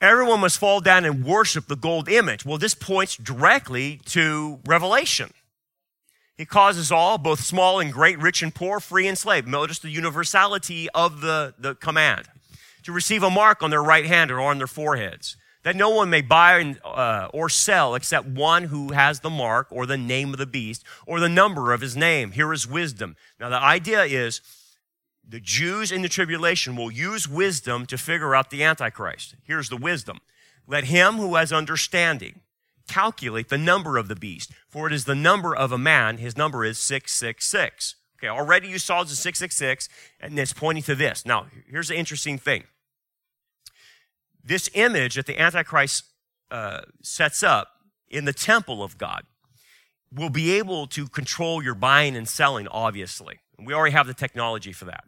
[0.00, 5.32] everyone must fall down and worship the gold image, well, this points directly to Revelation.
[6.36, 9.46] He causes all, both small and great, rich and poor, free and slave.
[9.46, 12.28] Notice the universality of the, the command
[12.82, 16.08] to receive a mark on their right hand or on their foreheads, that no one
[16.08, 20.38] may buy uh, or sell except one who has the mark or the name of
[20.38, 22.32] the beast or the number of his name.
[22.32, 23.16] Here is wisdom.
[23.38, 24.40] Now, the idea is
[25.30, 29.36] the Jews in the tribulation will use wisdom to figure out the Antichrist.
[29.44, 30.18] Here's the wisdom.
[30.66, 32.40] Let him who has understanding
[32.88, 36.18] calculate the number of the beast, for it is the number of a man.
[36.18, 37.94] His number is 666.
[38.18, 39.88] Okay, already you saw the 666,
[40.18, 41.24] and it's pointing to this.
[41.24, 42.64] Now, here's the interesting thing.
[44.42, 46.04] This image that the Antichrist
[46.50, 47.68] uh, sets up
[48.08, 49.22] in the temple of God
[50.12, 53.38] will be able to control your buying and selling, obviously.
[53.58, 55.04] We already have the technology for that.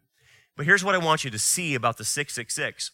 [0.56, 2.90] But here's what I want you to see about the 666.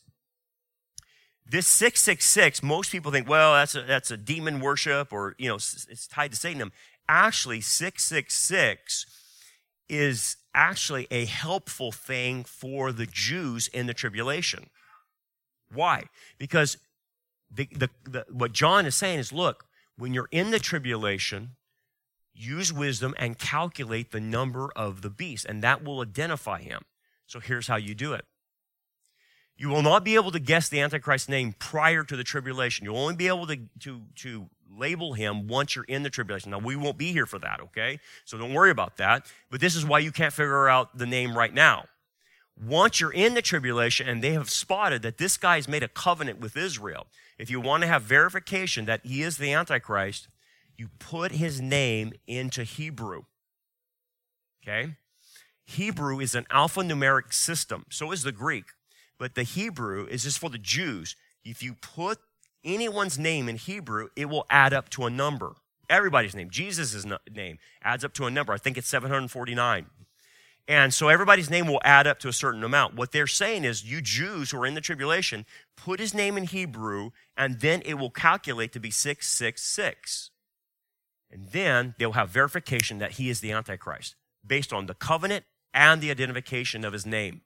[1.50, 5.56] This 666, most people think, well, that's a, that's a demon worship or, you know,
[5.56, 6.70] it's tied to Satan.
[7.08, 9.06] Actually, 666
[9.88, 14.68] is actually a helpful thing for the Jews in the tribulation.
[15.72, 16.04] Why?
[16.38, 16.76] Because
[17.50, 19.64] the, the, the, what John is saying is look,
[19.96, 21.56] when you're in the tribulation,
[22.34, 26.82] use wisdom and calculate the number of the beast, and that will identify him.
[27.28, 28.24] So here's how you do it.
[29.56, 32.84] You will not be able to guess the Antichrist's name prior to the tribulation.
[32.84, 36.52] You'll only be able to, to, to label him once you're in the tribulation.
[36.52, 37.98] Now, we won't be here for that, okay?
[38.24, 39.26] So don't worry about that.
[39.50, 41.86] But this is why you can't figure out the name right now.
[42.56, 46.40] Once you're in the tribulation and they have spotted that this guy's made a covenant
[46.40, 50.28] with Israel, if you want to have verification that he is the Antichrist,
[50.76, 53.24] you put his name into Hebrew.
[54.62, 54.94] Okay?
[55.68, 57.84] Hebrew is an alphanumeric system.
[57.90, 58.64] So is the Greek.
[59.18, 61.14] But the Hebrew is just for the Jews.
[61.44, 62.18] If you put
[62.64, 65.52] anyone's name in Hebrew, it will add up to a number.
[65.90, 68.54] Everybody's name, Jesus' name, adds up to a number.
[68.54, 69.86] I think it's 749.
[70.66, 72.94] And so everybody's name will add up to a certain amount.
[72.94, 75.44] What they're saying is, you Jews who are in the tribulation,
[75.76, 80.30] put his name in Hebrew, and then it will calculate to be 666.
[81.30, 84.14] And then they'll have verification that he is the Antichrist
[84.46, 87.42] based on the covenant and the identification of his name.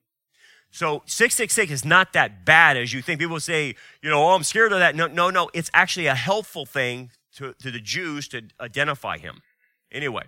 [0.70, 3.20] So 666 is not that bad as you think.
[3.20, 4.96] People say, you know, oh, I'm scared of that.
[4.96, 5.50] No, no, no.
[5.52, 9.42] It's actually a helpful thing to, to the Jews to identify him.
[9.90, 10.24] Anyway,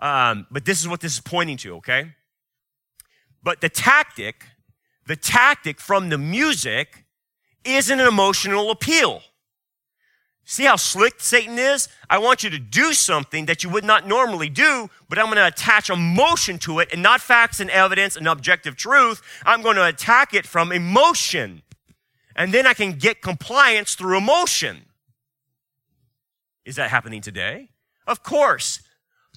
[0.00, 2.12] um, but this is what this is pointing to, okay?
[3.42, 4.46] But the tactic,
[5.06, 7.04] the tactic from the music
[7.64, 9.22] is an emotional appeal.
[10.44, 11.88] See how slick Satan is?
[12.10, 15.36] I want you to do something that you would not normally do, but I'm going
[15.36, 19.22] to attach emotion to it and not facts and evidence and objective truth.
[19.46, 21.62] I'm going to attack it from emotion.
[22.34, 24.86] And then I can get compliance through emotion.
[26.64, 27.68] Is that happening today?
[28.06, 28.80] Of course.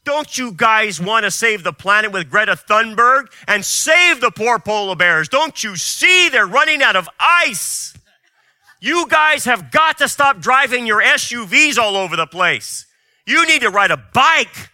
[0.03, 4.59] Don't you guys want to save the planet with Greta Thunberg and save the poor
[4.59, 5.27] polar bears?
[5.27, 7.95] Don't you see they're running out of ice?
[8.85, 12.85] You guys have got to stop driving your SUVs all over the place.
[13.25, 14.69] You need to ride a bike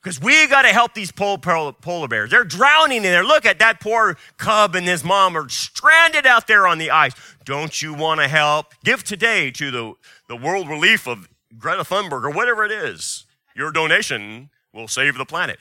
[0.00, 2.30] because we got to help these polar bears.
[2.30, 3.24] They're drowning in there.
[3.24, 7.14] Look at that poor cub and his mom are stranded out there on the ice.
[7.44, 8.66] Don't you want to help?
[8.84, 9.94] Give today to the,
[10.28, 13.26] the world relief of Greta Thunberg or whatever it is.
[13.56, 15.58] Your donation will save the planet.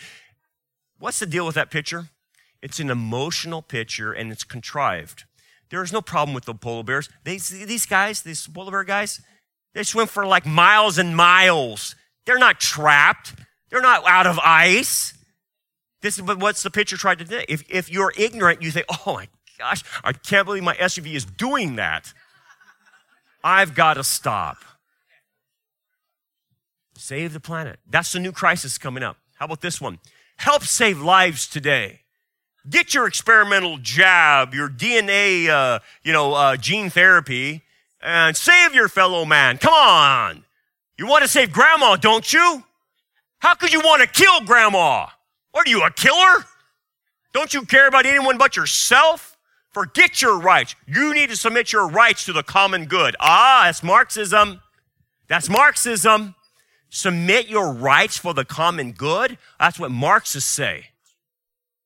[1.00, 2.10] What's the deal with that picture?
[2.62, 5.24] It's an emotional picture and it's contrived.
[5.76, 7.10] There is no problem with the polar bears.
[7.26, 9.20] They, these guys, these polar bear guys,
[9.74, 11.98] they swim for like miles and miles.
[12.26, 13.34] They're not trapped.
[13.70, 15.14] They're not out of ice.
[16.02, 17.42] This is what's the picture tried to do.
[17.50, 19.28] If, if you're ignorant, you think, oh my
[19.60, 22.14] gosh, I can't believe my SUV is doing that.
[23.44, 24.60] I've got to stop.
[26.96, 27.80] Save the planet.
[27.86, 29.18] That's the new crisis coming up.
[29.34, 30.00] How about this one?
[30.38, 32.00] Help save lives today.
[32.70, 37.64] Get your experimental jab, your DNA, uh, you know, uh, gene therapy,
[38.02, 39.58] and save your fellow man.
[39.58, 40.46] Come on.
[40.98, 42.64] You want to save grandma, don't you?
[43.40, 45.08] How could you want to kill grandma?
[45.54, 46.46] Are you, a killer?
[47.34, 49.38] Don't you care about anyone but yourself?
[49.72, 50.74] Forget your rights.
[50.88, 53.16] You need to submit your rights to the common good.
[53.20, 54.62] Ah, that's Marxism.
[55.28, 56.36] That's Marxism.
[56.90, 59.38] Submit your rights for the common good.
[59.60, 60.92] That's what Marxists say.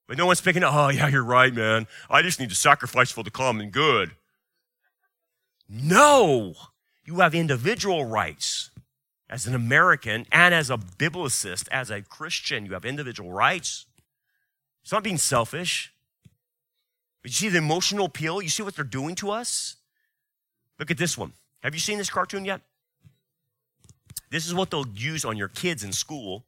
[0.09, 1.85] But no one's picking up, oh, yeah, you're right, man.
[2.09, 4.15] I just need to sacrifice for the common good.
[5.69, 6.55] No,
[7.05, 8.71] you have individual rights.
[9.29, 13.85] As an American and as a biblicist, as a Christian, you have individual rights.
[14.81, 15.93] It's not being selfish.
[17.21, 18.41] But you see the emotional appeal?
[18.41, 19.75] You see what they're doing to us?
[20.79, 21.33] Look at this one.
[21.61, 22.61] Have you seen this cartoon yet?
[24.31, 26.45] This is what they'll use on your kids in school,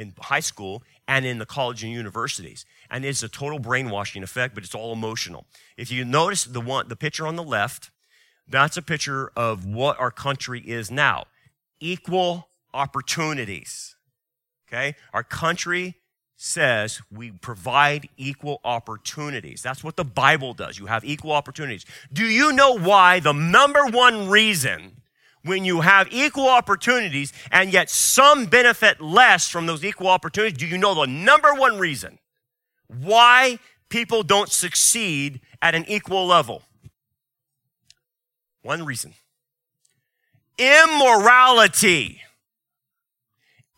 [0.00, 2.64] in high school, and in the college and universities.
[2.90, 5.44] And it's a total brainwashing effect, but it's all emotional.
[5.76, 7.90] If you notice the one, the picture on the left,
[8.48, 11.24] that's a picture of what our country is now.
[11.80, 13.96] Equal opportunities.
[14.68, 14.96] Okay?
[15.12, 15.96] Our country
[16.36, 19.62] says we provide equal opportunities.
[19.62, 20.78] That's what the Bible does.
[20.78, 21.84] You have equal opportunities.
[22.12, 24.99] Do you know why the number one reason
[25.44, 30.66] when you have equal opportunities and yet some benefit less from those equal opportunities, do
[30.66, 32.18] you know the number one reason
[32.88, 36.62] why people don't succeed at an equal level?
[38.62, 39.14] One reason
[40.60, 42.20] immorality.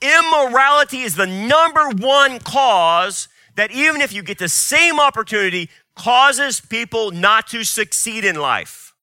[0.01, 6.61] Immorality is the number one cause that even if you get the same opportunity, causes
[6.61, 8.95] people not to succeed in life.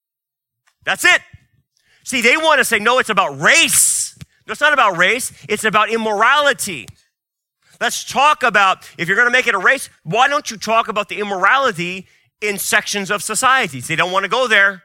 [0.84, 1.22] That's it.
[2.10, 4.18] See, they want to say, no, it's about race.
[4.48, 6.88] No, it's not about race, it's about immorality.
[7.80, 10.88] Let's talk about, if you're going to make it a race, why don't you talk
[10.88, 12.08] about the immorality
[12.42, 13.88] in sections of societies?
[13.88, 14.82] They don't want to go there.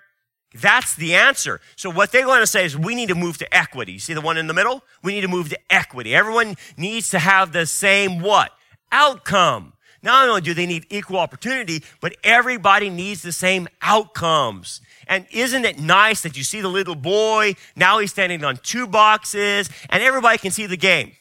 [0.55, 1.63] That's the answer.
[1.77, 3.99] So what they want to say is we need to move to equity.
[3.99, 4.85] See the one in the middle?
[5.03, 6.15] We need to move to equity.
[6.15, 8.51] Everyone needs to have the same what?
[8.93, 9.73] Outcome.
[10.03, 14.83] Not only do they need equal opportunity, but everybody needs the same outcomes.
[15.09, 17.55] And isn't it nice that you see the little boy?
[17.77, 21.13] Now he's standing on two boxes and everybody can see the game.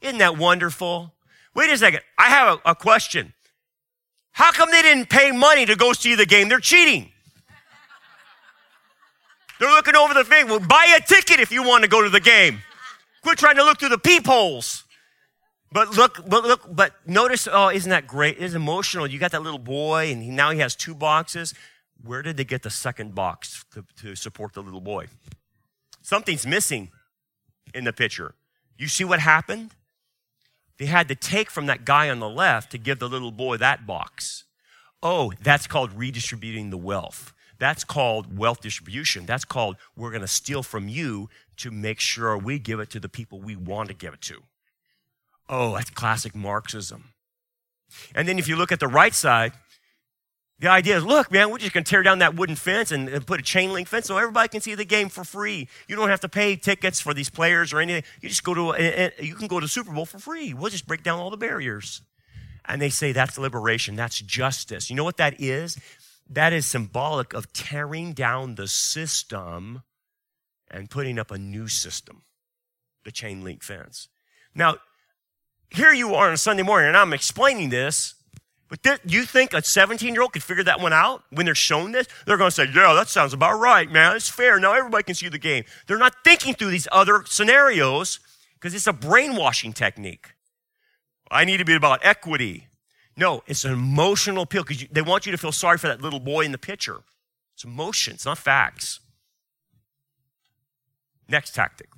[0.00, 1.14] Isn't that wonderful?
[1.54, 2.00] Wait a second.
[2.18, 3.32] I have a, a question.
[4.32, 6.48] How come they didn't pay money to go see the game?
[6.48, 7.10] They're cheating.
[9.60, 10.48] They're looking over the thing.
[10.48, 12.58] Well, buy a ticket if you want to go to the game.
[13.22, 14.84] Quit trying to look through the peepholes.
[15.72, 18.36] But look, but look, but notice, oh, isn't that great?
[18.38, 19.06] It's emotional.
[19.06, 21.54] You got that little boy, and he, now he has two boxes.
[22.02, 25.06] Where did they get the second box to, to support the little boy?
[26.02, 26.90] Something's missing
[27.74, 28.34] in the picture.
[28.76, 29.74] You see what happened?
[30.78, 33.56] They had to take from that guy on the left to give the little boy
[33.58, 34.44] that box.
[35.02, 37.32] Oh, that's called redistributing the wealth.
[37.58, 39.26] That's called wealth distribution.
[39.26, 41.28] That's called we're going to steal from you
[41.58, 44.42] to make sure we give it to the people we want to give it to.
[45.48, 47.12] Oh, that's classic Marxism.
[48.14, 49.52] And then if you look at the right side,
[50.64, 53.06] the idea is look, man, we're just going to tear down that wooden fence and,
[53.08, 55.68] and, put a chain link fence so everybody can see the game for free.
[55.88, 58.02] You don't have to pay tickets for these players or anything.
[58.22, 60.54] You just go to, you can go to Super Bowl for free.
[60.54, 62.00] We'll just break down all the barriers.
[62.64, 64.88] And they say that's liberation, that's justice.
[64.88, 65.78] You know what that is?
[66.30, 69.82] That is symbolic of tearing down the system
[70.70, 72.22] and putting up a new system,
[73.04, 74.08] the chain link fence.
[74.54, 74.76] Now,
[75.68, 78.14] here you are on Sunday morning, and I'm explaining this,
[79.04, 82.06] you think a 17 year old could figure that one out when they're shown this?
[82.26, 84.16] They're going to say, Yeah, that sounds about right, man.
[84.16, 84.58] It's fair.
[84.58, 85.64] Now everybody can see the game.
[85.86, 88.20] They're not thinking through these other scenarios
[88.54, 90.34] because it's a brainwashing technique.
[91.30, 92.68] I need to be about equity.
[93.16, 96.20] No, it's an emotional appeal because they want you to feel sorry for that little
[96.20, 97.02] boy in the picture.
[97.54, 99.00] It's emotions, not facts.
[101.28, 101.88] Next tactic.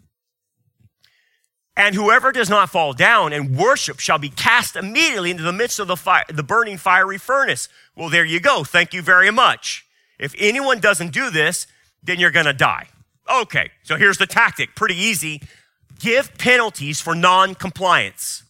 [1.77, 5.79] And whoever does not fall down and worship shall be cast immediately into the midst
[5.79, 7.69] of the, fire, the burning fiery furnace.
[7.95, 8.65] Well, there you go.
[8.65, 9.85] Thank you very much.
[10.19, 11.67] If anyone doesn't do this,
[12.03, 12.89] then you're going to die.
[13.31, 14.75] Okay, so here's the tactic.
[14.75, 15.43] Pretty easy.
[15.99, 18.45] Give penalties for non compliance.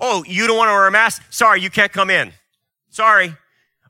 [0.00, 1.22] Oh, you don't want to wear a mask?
[1.30, 2.32] Sorry, you can't come in.
[2.90, 3.34] Sorry.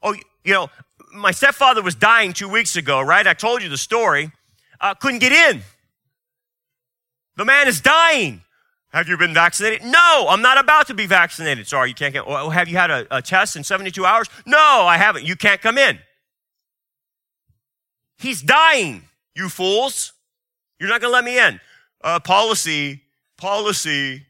[0.02, 0.68] Oh, you know,
[1.14, 3.26] my stepfather was dying two weeks ago, right?
[3.26, 4.30] I told you the story.
[4.80, 5.62] Uh, couldn't get in.
[7.36, 8.42] The man is dying.
[8.90, 9.84] Have you been vaccinated?
[9.84, 11.66] No, I'm not about to be vaccinated.
[11.66, 12.24] Sorry, you can't get.
[12.26, 14.28] Oh, have you had a, a test in 72 hours?
[14.46, 15.24] No, I haven't.
[15.24, 15.98] You can't come in.
[18.18, 20.12] He's dying, you fools.
[20.78, 21.60] You're not going to let me in.
[22.02, 23.02] Uh, policy,
[23.36, 24.26] policy,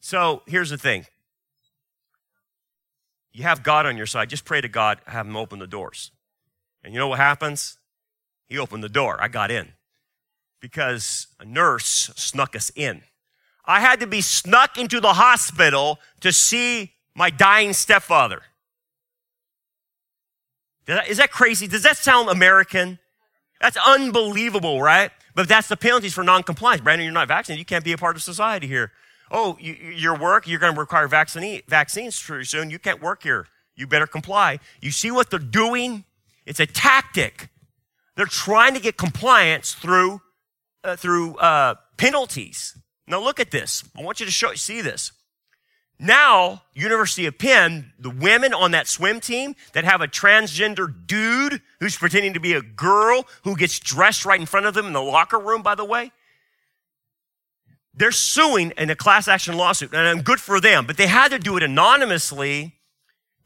[0.00, 1.06] so here's the thing
[3.32, 6.10] you have God on your side, just pray to God, have Him open the doors.
[6.82, 7.78] And you know what happens?
[8.48, 9.22] He opened the door.
[9.22, 9.72] I got in
[10.60, 13.02] because a nurse snuck us in.
[13.64, 18.42] I had to be snuck into the hospital to see my dying stepfather.
[21.08, 21.66] Is that crazy?
[21.66, 22.98] Does that sound American?
[23.60, 25.10] That's unbelievable, right?
[25.34, 26.82] But that's the penalties for non-compliance.
[26.82, 27.60] Brandon, you're not vaccinated.
[27.60, 28.90] You can't be a part of society here
[29.30, 32.70] oh, you, your work, you're going to require vaccine, vaccines pretty soon.
[32.70, 33.46] You can't work here.
[33.76, 34.58] You better comply.
[34.80, 36.04] You see what they're doing?
[36.46, 37.48] It's a tactic.
[38.16, 40.20] They're trying to get compliance through,
[40.84, 42.76] uh, through uh, penalties.
[43.06, 43.84] Now look at this.
[43.96, 45.12] I want you to show, see this.
[46.02, 51.60] Now, University of Penn, the women on that swim team that have a transgender dude
[51.78, 54.94] who's pretending to be a girl who gets dressed right in front of them in
[54.94, 56.10] the locker room, by the way,
[57.92, 61.32] they're suing in a class action lawsuit, and I'm good for them, but they had
[61.32, 62.79] to do it anonymously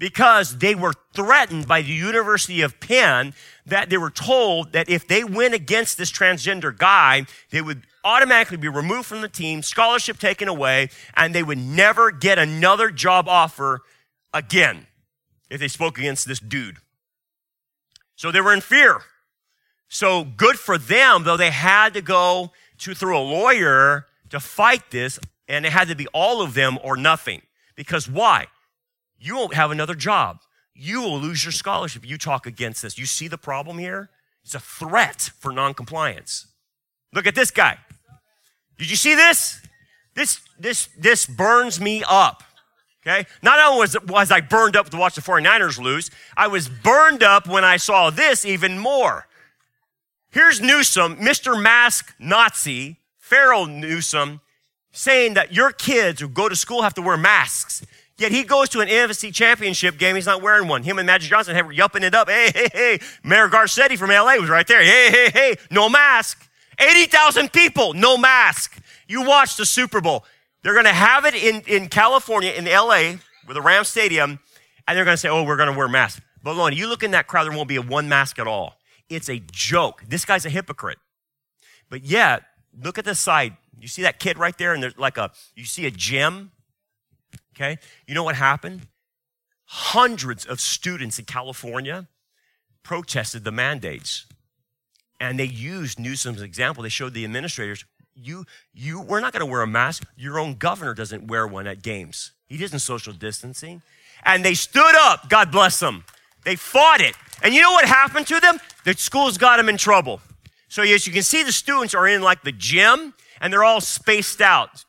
[0.05, 3.33] because they were threatened by the University of Penn
[3.65, 8.59] that they were told that if they went against this transgender guy, they would automatically
[8.59, 13.31] be removed from the team, scholarship taken away, and they would never get another job
[13.31, 13.81] offer
[14.35, 14.87] again
[15.49, 16.77] if they spoke against this dude.
[18.15, 19.01] So they were in fear.
[19.89, 24.91] So good for them, though they had to go to through a lawyer to fight
[24.91, 27.41] this, and it had to be all of them or nothing.
[27.75, 28.49] Because why?
[29.25, 30.41] You won't have another job.
[30.75, 32.07] You will lose your scholarship.
[32.07, 32.99] You talk against this.
[32.99, 34.11] You see the problem here?
[34.45, 36.47] It's a threat for noncompliance.
[37.15, 37.79] Look at this guy.
[38.77, 39.63] Did you see this?
[40.15, 42.43] This, this, this burns me up.
[43.01, 43.25] Okay?
[43.43, 47.23] Not only was, was I burned up to watch the 49ers lose, I was burned
[47.23, 49.27] up when I saw this even more.
[50.33, 51.61] Here's Newsom, Mr.
[51.61, 54.43] Mask Nazi, Farrell Newsom
[54.93, 57.85] saying that your kids who go to school have to wear masks.
[58.17, 60.15] Yet he goes to an NFC championship game.
[60.15, 60.85] He's not wearing one.
[60.85, 62.29] Him and Magic Johnson have yupping it up.
[62.29, 62.99] Hey, hey, hey.
[63.25, 64.83] Mayor Garcetti from LA was right there.
[64.83, 65.57] Hey, hey, hey.
[65.71, 66.49] No mask.
[66.79, 68.81] 80,000 people, no mask.
[69.07, 70.25] You watch the Super Bowl.
[70.63, 74.41] They're going to have it in, in California, in LA, with the Ram Stadium,
[74.89, 76.21] and they're going to say, oh, we're going to wear masks.
[76.43, 78.77] But Lord, you look in that crowd, there won't be a one mask at all.
[79.09, 80.03] It's a joke.
[80.09, 80.99] This guy's a hypocrite.
[81.91, 82.43] But yet,
[82.83, 83.57] look at the side.
[83.79, 86.53] You see that kid right there, and there's like a, you see a gym.
[87.55, 87.79] Okay?
[88.07, 88.89] You know what happened?
[89.67, 92.09] Hundreds of students in California
[92.83, 94.27] protested the mandates.
[95.21, 96.83] And they used Newsom's example.
[96.83, 97.85] They showed the administrators,
[98.15, 100.05] you, you, we're not going to wear a mask.
[100.17, 102.33] Your own governor doesn't wear one at games.
[102.47, 103.83] He isn't social distancing.
[104.25, 105.29] And they stood up.
[105.29, 106.05] God bless them.
[106.45, 107.15] They fought it.
[107.43, 108.59] And you know what happened to them?
[108.85, 110.21] The schools got them in trouble.
[110.69, 113.81] So as you can see, the students are in like the gym and they're all
[113.81, 114.85] spaced out,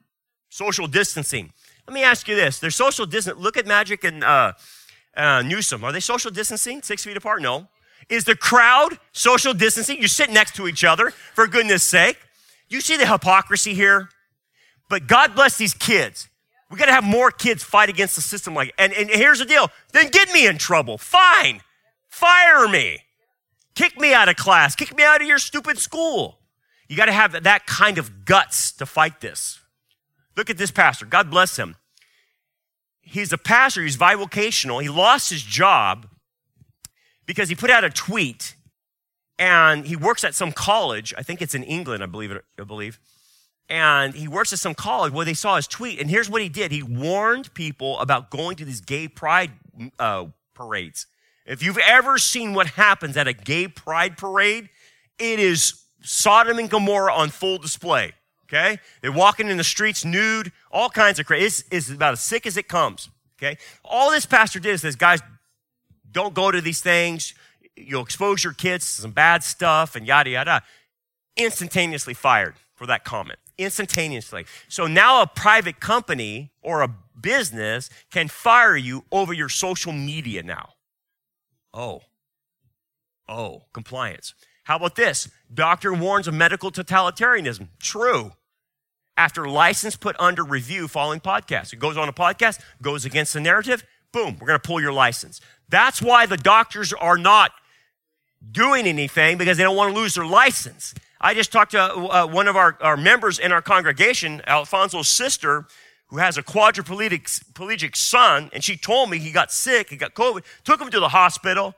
[0.50, 1.52] social distancing.
[1.88, 3.40] Let me ask you this: They're social distance.
[3.40, 4.54] Look at Magic and uh,
[5.16, 5.84] uh, Newsom.
[5.84, 7.42] Are they social distancing, six feet apart?
[7.42, 7.68] No.
[8.10, 10.02] Is the crowd social distancing?
[10.02, 12.18] You sit next to each other, for goodness sake.
[12.70, 14.10] You see the hypocrisy here?
[14.90, 16.28] But God bless these kids.
[16.70, 19.46] We got to have more kids fight against the system like and, and here's the
[19.46, 19.70] deal.
[19.94, 20.98] Then get me in trouble.
[20.98, 21.62] Fine.
[22.10, 23.00] Fire me.
[23.76, 24.76] Kick me out of class.
[24.76, 26.40] Kick me out of your stupid school.
[26.88, 29.60] You got to have that kind of guts to fight this.
[30.36, 31.06] Look at this pastor.
[31.06, 31.76] God bless him.
[33.02, 33.84] He's a pastor.
[33.84, 34.82] He's bivocational.
[34.82, 36.08] He lost his job
[37.26, 38.56] because he put out a tweet
[39.38, 41.14] and he works at some college.
[41.18, 42.38] I think it's in England, I believe.
[42.60, 43.00] I believe.
[43.68, 46.00] And he works at some college where they saw his tweet.
[46.00, 49.52] And here's what he did: he warned people about going to these gay pride
[50.00, 51.08] uh, parades.
[51.46, 54.70] If you've ever seen what happens at a gay pride parade,
[55.20, 58.14] it is Sodom and Gomorrah on full display.
[58.48, 61.46] Okay, they're walking in the streets nude, all kinds of crazy.
[61.46, 63.10] It's, it's about as sick as it comes.
[63.38, 65.22] Okay, all this pastor did is says, guys,
[66.12, 67.34] don't go to these things.
[67.76, 70.64] You'll expose your kids to some bad stuff and yada, yada.
[71.36, 73.40] Instantaneously fired for that comment.
[73.58, 74.46] Instantaneously.
[74.70, 76.90] So now a private company or a
[77.20, 80.70] business can fire you over your social media now.
[81.74, 82.02] Oh.
[83.28, 84.34] Oh, compliance.
[84.66, 85.30] How about this?
[85.54, 87.70] Doctor warns of medical totalitarianism.
[87.80, 88.34] True.
[89.16, 91.72] After license put under review following podcast.
[91.72, 94.92] It goes on a podcast, goes against the narrative, boom, we're going to pull your
[94.92, 95.40] license.
[95.70, 97.52] That's why the doctors are not
[98.52, 100.96] doing anything because they don't want to lose their license.
[101.22, 105.68] I just talked to uh, one of our, our members in our congregation, Alfonso's sister,
[106.08, 110.44] who has a quadriplegic son, and she told me he got sick, he got COVID,
[110.64, 111.76] took him to the hospital,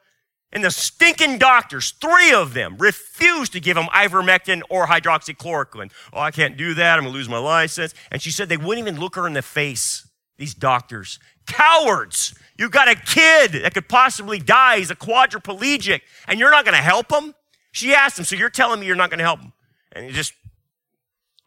[0.53, 5.91] and the stinking doctors, three of them, refused to give him ivermectin or hydroxychloroquine.
[6.13, 6.97] Oh, I can't do that.
[6.97, 7.93] I'm going to lose my license.
[8.11, 11.19] And she said they wouldn't even look her in the face, these doctors.
[11.47, 12.33] Cowards.
[12.57, 14.77] You've got a kid that could possibly die.
[14.77, 17.35] He's a quadriplegic, and you're not going to help him?
[17.71, 19.53] She asked him, So you're telling me you're not going to help him?
[19.91, 20.33] And he just,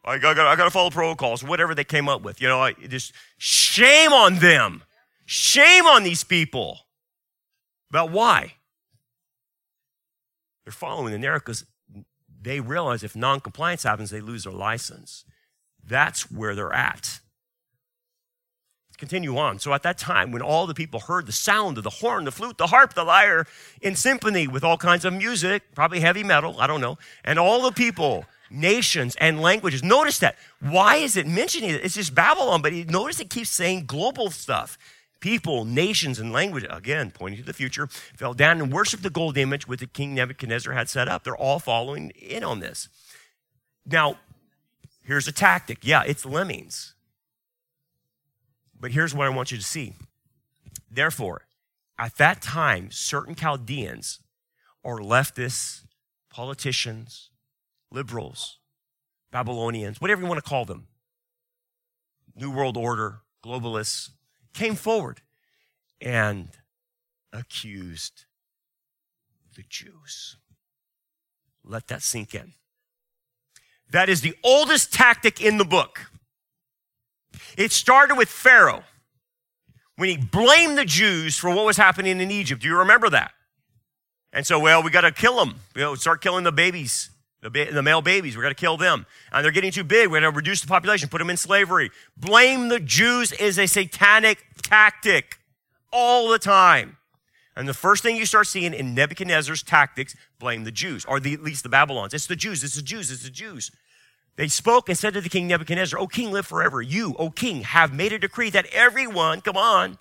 [0.05, 2.39] I got, I got to follow protocols, whatever they came up with.
[2.39, 4.83] You know, I, just shame on them.
[5.25, 6.79] Shame on these people.
[7.89, 8.53] About why?
[10.63, 11.65] They're following the narrative because
[12.41, 15.25] they realize if non-compliance happens, they lose their license.
[15.83, 17.19] That's where they're at
[19.01, 19.57] continue on.
[19.57, 22.31] So at that time, when all the people heard the sound of the horn, the
[22.31, 23.47] flute, the harp, the lyre
[23.81, 27.63] in symphony with all kinds of music, probably heavy metal, I don't know, and all
[27.63, 30.37] the people, nations and languages, notice that.
[30.59, 31.83] Why is it mentioning it?
[31.83, 34.77] It's just Babylon, but notice it keeps saying global stuff.
[35.21, 39.37] People, nations, and language, again, pointing to the future, fell down and worshiped the gold
[39.37, 41.23] image which the king Nebuchadnezzar had set up.
[41.23, 42.89] They're all following in on this.
[43.85, 44.17] Now,
[45.03, 45.79] here's a tactic.
[45.83, 46.95] Yeah, it's lemmings.
[48.79, 49.93] But here's what I want you to see.
[50.89, 51.45] Therefore,
[51.99, 54.21] at that time, certain Chaldeans
[54.83, 55.85] or leftists,
[56.31, 57.29] politicians,
[57.91, 58.57] liberals,
[59.29, 60.87] Babylonians, whatever you want to call them,
[62.35, 64.09] New World Order, globalists,
[64.53, 65.21] came forward
[65.99, 66.49] and
[67.33, 68.25] accused
[69.55, 70.37] the Jews.
[71.63, 72.53] Let that sink in.
[73.91, 76.07] That is the oldest tactic in the book.
[77.57, 78.83] It started with Pharaoh
[79.97, 82.61] when he blamed the Jews for what was happening in Egypt.
[82.61, 83.31] Do you remember that?
[84.33, 85.55] And so, well, we got to kill them.
[85.75, 87.09] You know, start killing the babies,
[87.41, 88.37] the, male babies.
[88.37, 89.05] We got to kill them.
[89.31, 90.09] And they're getting too big.
[90.09, 91.91] We got to reduce the population, put them in slavery.
[92.15, 95.39] Blame the Jews is a satanic tactic
[95.91, 96.97] all the time.
[97.55, 101.33] And the first thing you start seeing in Nebuchadnezzar's tactics, blame the Jews, or the,
[101.33, 102.13] at least the Babylons.
[102.13, 103.71] It's the Jews, it's the Jews, it's the Jews.
[104.37, 106.81] They spoke and said to the king Nebuchadnezzar, O king, live forever.
[106.81, 109.97] You, O king, have made a decree that everyone, come on,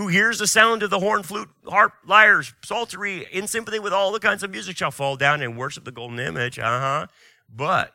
[0.00, 4.12] who hears the sound of the horn, flute, harp, lyres, psaltery, in sympathy with all
[4.12, 6.58] the kinds of music shall fall down and worship the golden image.
[6.58, 7.06] Uh huh.
[7.54, 7.92] But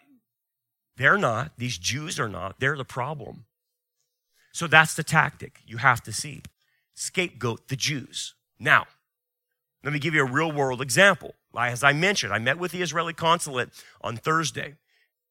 [0.98, 1.54] they're not.
[1.58, 2.60] These Jews are not.
[2.60, 3.46] They're the problem.
[4.52, 6.44] So that's the tactic you have to see.
[6.94, 8.36] Scapegoat the Jews.
[8.60, 8.86] Now,
[9.84, 11.34] let me give you a real world example.
[11.58, 13.70] As I mentioned, I met with the Israeli consulate
[14.02, 14.76] on Thursday.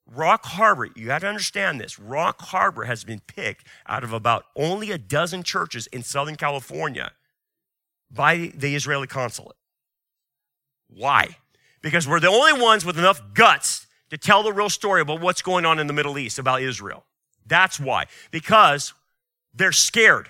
[0.07, 1.99] Rock Harbor, you have to understand this.
[1.99, 7.13] Rock Harbor has been picked out of about only a dozen churches in Southern California
[8.11, 9.57] by the Israeli consulate.
[10.89, 11.39] Why?
[11.83, 15.43] Because we're the only ones with enough guts to tell the real story about what's
[15.43, 17.05] going on in the Middle East about Israel.
[17.47, 18.07] That's why.
[18.31, 18.93] Because
[19.55, 20.29] they're scared.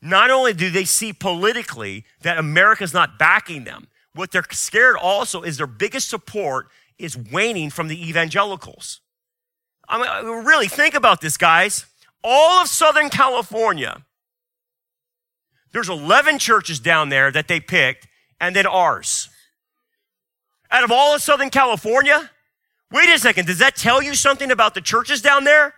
[0.00, 5.42] Not only do they see politically that America's not backing them, what they're scared also
[5.42, 6.68] is their biggest support
[7.02, 9.00] is waning from the evangelicals.
[9.88, 11.84] I mean, really think about this, guys.
[12.22, 14.04] All of Southern California,
[15.72, 18.06] there's 11 churches down there that they picked,
[18.40, 19.28] and then ours.
[20.70, 22.30] Out of all of Southern California,
[22.90, 25.74] wait a second, does that tell you something about the churches down there?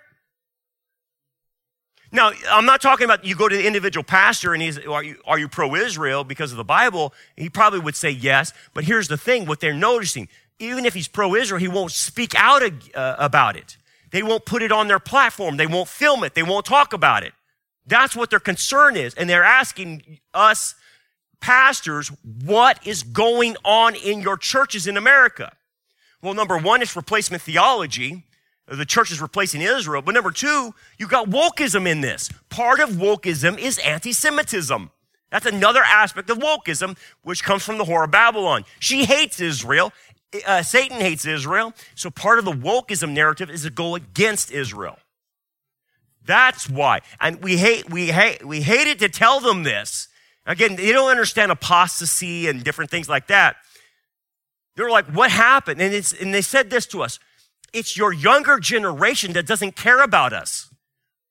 [2.13, 5.17] Now, I'm not talking about you go to the individual pastor and he's, are you,
[5.27, 7.13] are you pro Israel because of the Bible?
[7.37, 8.53] He probably would say yes.
[8.73, 10.29] But here's the thing what they're noticing
[10.59, 12.63] even if he's pro Israel, he won't speak out
[12.95, 13.77] uh, about it.
[14.11, 15.57] They won't put it on their platform.
[15.57, 16.35] They won't film it.
[16.35, 17.33] They won't talk about it.
[17.87, 19.15] That's what their concern is.
[19.15, 20.75] And they're asking us
[21.41, 22.11] pastors,
[22.45, 25.53] what is going on in your churches in America?
[26.23, 28.25] Well, number one it's replacement theology.
[28.67, 30.01] The church is replacing Israel.
[30.01, 32.31] But number two, you've got wokeism in this.
[32.49, 34.91] Part of wokeism is anti Semitism.
[35.31, 38.65] That's another aspect of wokeism, which comes from the whore of Babylon.
[38.79, 39.93] She hates Israel
[40.47, 41.73] uh, Satan hates Israel.
[41.95, 44.99] So part of the wokeism narrative is to go against Israel.
[46.27, 47.01] That's why.
[47.21, 50.09] And we hate, we hate, we hated to tell them this.
[50.47, 53.57] Again, they don't understand apostasy and different things like that.
[54.77, 55.81] They're like, what happened?
[55.81, 57.19] And, it's, and they said this to us.
[57.73, 60.73] It's your younger generation that doesn't care about us.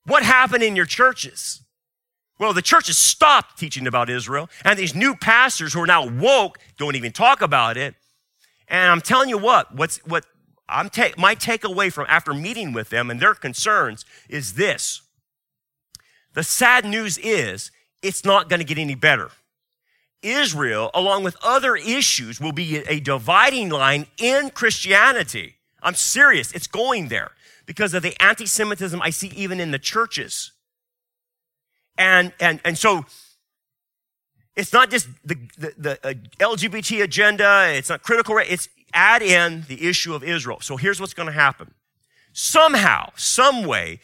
[0.06, 1.62] What happened in your churches?
[2.38, 6.58] Well, the churches stopped teaching about Israel, and these new pastors who are now woke
[6.76, 7.94] don't even talk about it.
[8.68, 10.24] And I'm telling you what, what's, what
[10.68, 15.02] I'm ta- my takeaway from after meeting with them and their concerns is this.
[16.34, 17.70] The sad news is
[18.02, 19.30] it's not going to get any better.
[20.22, 25.56] Israel, along with other issues, will be a dividing line in Christianity.
[25.82, 26.50] I'm serious.
[26.52, 27.32] It's going there
[27.66, 30.52] because of the anti Semitism I see even in the churches.
[31.96, 33.04] And, and, and so
[34.56, 39.64] it's not just the, the, the uh, LGBT agenda, it's not critical, it's add in
[39.68, 40.58] the issue of Israel.
[40.60, 41.74] So here's what's going to happen.
[42.32, 44.00] Somehow, some way,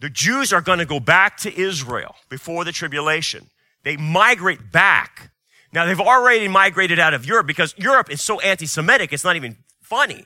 [0.00, 3.50] the Jews are going to go back to Israel before the tribulation.
[3.84, 5.30] They migrate back.
[5.72, 9.36] Now, they've already migrated out of Europe because Europe is so anti Semitic, it's not
[9.36, 10.24] even funny.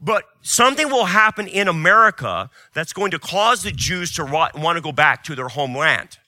[0.00, 4.80] But something will happen in America that's going to cause the Jews to want to
[4.80, 6.18] go back to their homeland.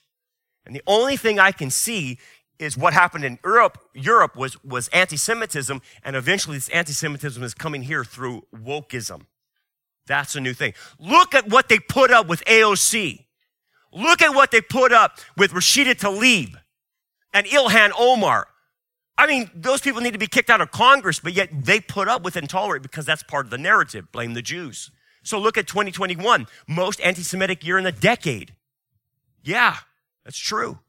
[0.65, 2.19] And the only thing I can see
[2.59, 3.77] is what happened in Europe.
[3.93, 9.25] Europe was, was anti-Semitism, and eventually this anti-Semitism is coming here through wokeism.
[10.05, 10.73] That's a new thing.
[10.99, 13.25] Look at what they put up with AOC.
[13.91, 16.55] Look at what they put up with Rashida Tlaib
[17.33, 18.47] and Ilhan Omar.
[19.17, 22.07] I mean, those people need to be kicked out of Congress, but yet they put
[22.07, 24.11] up with intolerant because that's part of the narrative.
[24.11, 24.89] Blame the Jews.
[25.23, 28.55] So look at 2021, most anti-Semitic year in a decade.
[29.43, 29.77] Yeah,
[30.25, 30.79] that's true.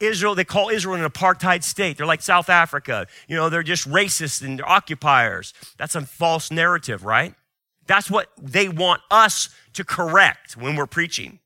[0.00, 1.96] Israel, they call Israel an apartheid state.
[1.96, 3.06] They're like South Africa.
[3.26, 5.52] You know, they're just racist and they're occupiers.
[5.76, 7.34] That's a false narrative, right?
[7.86, 11.40] That's what they want us to correct when we're preaching.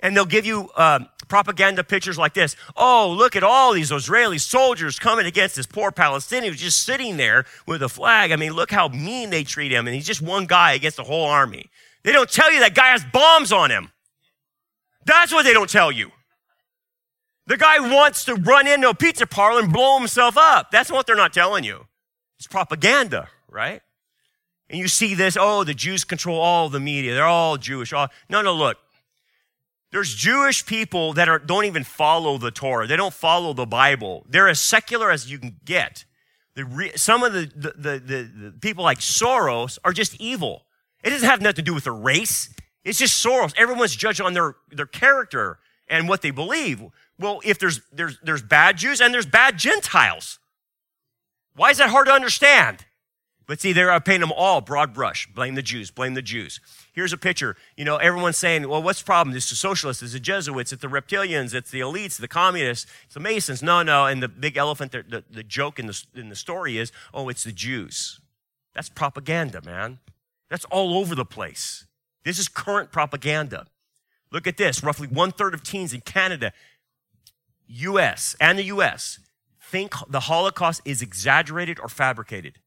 [0.00, 2.56] And they'll give you uh, propaganda pictures like this.
[2.76, 7.16] Oh, look at all these Israeli soldiers coming against this poor Palestinian who's just sitting
[7.16, 8.30] there with a flag.
[8.32, 9.86] I mean, look how mean they treat him.
[9.86, 11.70] And he's just one guy against the whole army.
[12.02, 13.90] They don't tell you that guy has bombs on him.
[15.06, 16.10] That's what they don't tell you.
[17.46, 20.70] The guy wants to run into a pizza parlor and blow himself up.
[20.70, 21.86] That's what they're not telling you.
[22.38, 23.82] It's propaganda, right?
[24.70, 27.14] And you see this, oh, the Jews control all the media.
[27.14, 27.92] They're all Jewish.
[27.92, 28.78] No, no, look.
[29.92, 32.86] There's Jewish people that are, don't even follow the Torah.
[32.86, 34.24] They don't follow the Bible.
[34.28, 36.04] They're as secular as you can get.
[36.56, 40.64] The, some of the, the, the, the people like Soros are just evil.
[41.04, 42.52] It doesn't have nothing to do with their race.
[42.82, 43.54] It's just Soros.
[43.56, 46.82] Everyone's judged on their, their character and what they believe.
[47.18, 50.38] Well, if there's, there's, there's bad Jews and there's bad Gentiles.
[51.54, 52.84] Why is that hard to understand?
[53.46, 55.28] But see, they're painting them all broad brush.
[55.32, 56.60] Blame the Jews, blame the Jews.
[56.92, 57.56] Here's a picture.
[57.76, 59.36] You know, everyone's saying, well, what's the problem?
[59.36, 63.14] It's the socialists, it's the Jesuits, it's the reptilians, it's the elites, the communists, it's
[63.14, 63.62] the Masons.
[63.62, 64.06] No, no.
[64.06, 67.28] And the big elephant, the, the, the joke in the, in the story is, oh,
[67.28, 68.18] it's the Jews.
[68.74, 69.98] That's propaganda, man.
[70.48, 71.86] That's all over the place.
[72.24, 73.66] This is current propaganda.
[74.32, 74.82] Look at this.
[74.82, 76.52] Roughly one third of teens in Canada,
[77.66, 79.18] US, and the US
[79.60, 82.58] think the Holocaust is exaggerated or fabricated.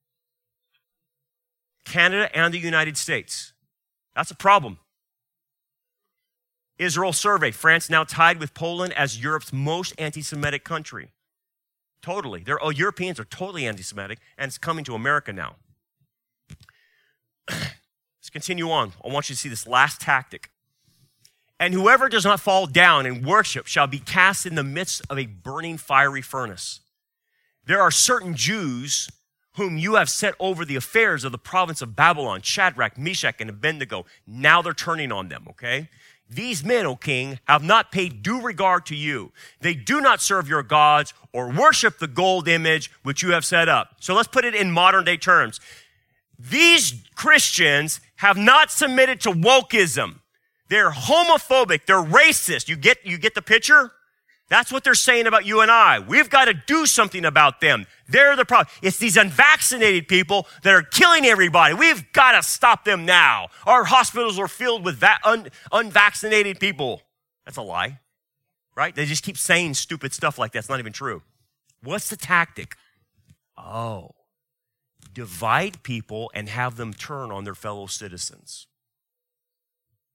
[1.86, 3.54] Canada and the United States.
[4.16, 4.80] That's a problem.
[6.78, 11.12] Israel survey France now tied with Poland as Europe's most anti Semitic country.
[12.02, 12.44] Totally.
[12.44, 15.56] They're, oh, Europeans are totally anti Semitic, and it's coming to America now.
[17.50, 18.94] Let's continue on.
[19.04, 20.52] I want you to see this last tactic.
[21.60, 25.18] And whoever does not fall down and worship shall be cast in the midst of
[25.18, 26.82] a burning fiery furnace.
[27.66, 29.10] There are certain Jews
[29.56, 33.50] whom you have set over the affairs of the province of Babylon, Shadrach, Meshach, and
[33.50, 34.06] Abednego.
[34.28, 35.90] Now they're turning on them, okay?
[36.30, 39.32] These men, O king, have not paid due regard to you.
[39.62, 43.68] They do not serve your gods or worship the gold image which you have set
[43.68, 43.96] up.
[44.00, 45.60] So let's put it in modern day terms.
[46.38, 50.20] These Christians have not submitted to wokeism.
[50.70, 51.86] They're homophobic.
[51.86, 52.68] They're racist.
[52.68, 53.92] You get, you get the picture?
[54.50, 56.00] That's what they're saying about you and I.
[56.00, 57.86] We've got to do something about them.
[58.08, 58.74] They're the problem.
[58.82, 61.74] It's these unvaccinated people that are killing everybody.
[61.74, 63.48] We've got to stop them now.
[63.66, 67.02] Our hospitals are filled with va- un- unvaccinated people.
[67.46, 68.00] That's a lie,
[68.76, 68.96] right?
[68.96, 71.24] They just keep saying stupid stuff like that's not even true.
[71.84, 72.76] What's the tactic?
[73.58, 74.12] Oh,
[75.14, 78.68] divide people and have them turn on their fellow citizens.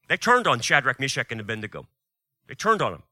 [0.08, 1.86] They turned on Shadrach, Meshach, and Abednego.
[2.48, 3.02] They turned on them.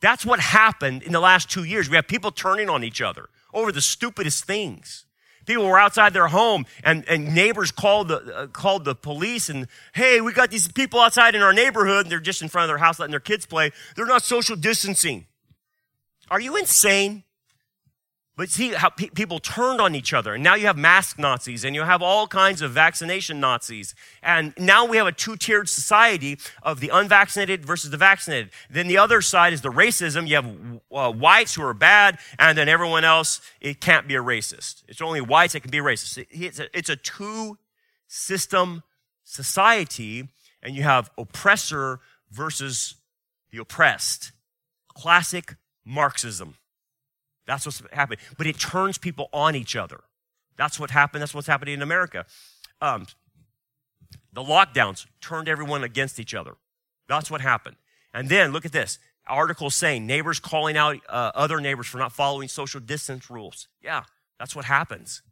[0.00, 1.88] That's what happened in the last two years.
[1.90, 5.06] We have people turning on each other over the stupidest things.
[5.46, 9.66] People were outside their home and, and neighbors called the, uh, called the police and,
[9.94, 12.68] hey, we got these people outside in our neighborhood and they're just in front of
[12.68, 13.70] their house letting their kids play.
[13.94, 15.26] They're not social distancing.
[16.30, 17.24] Are you insane?
[18.36, 20.34] But see how pe- people turned on each other.
[20.34, 23.94] And now you have mask Nazis and you have all kinds of vaccination Nazis.
[24.24, 28.50] And now we have a two tiered society of the unvaccinated versus the vaccinated.
[28.68, 30.26] Then the other side is the racism.
[30.26, 30.56] You have
[30.92, 34.82] uh, whites who are bad, and then everyone else, it can't be a racist.
[34.88, 36.26] It's only whites that can be racist.
[36.30, 37.58] It's a, it's a two
[38.08, 38.82] system
[39.22, 40.28] society,
[40.60, 42.00] and you have oppressor
[42.32, 42.96] versus
[43.52, 44.32] the oppressed.
[44.88, 45.54] Classic
[45.84, 46.56] Marxism.
[47.46, 48.18] That's what's happening.
[48.38, 50.00] But it turns people on each other.
[50.56, 51.22] That's what happened.
[51.22, 52.26] That's what's happening in America.
[52.80, 53.06] Um,
[54.32, 56.56] the lockdowns turned everyone against each other.
[57.08, 57.76] That's what happened.
[58.12, 62.12] And then look at this article saying neighbors calling out uh, other neighbors for not
[62.12, 63.68] following social distance rules.
[63.82, 64.04] Yeah,
[64.38, 65.22] that's what happens.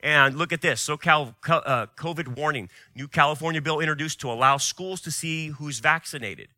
[0.00, 0.86] And look at this.
[0.86, 2.68] SoCal uh, COVID warning.
[2.94, 6.48] New California bill introduced to allow schools to see who's vaccinated.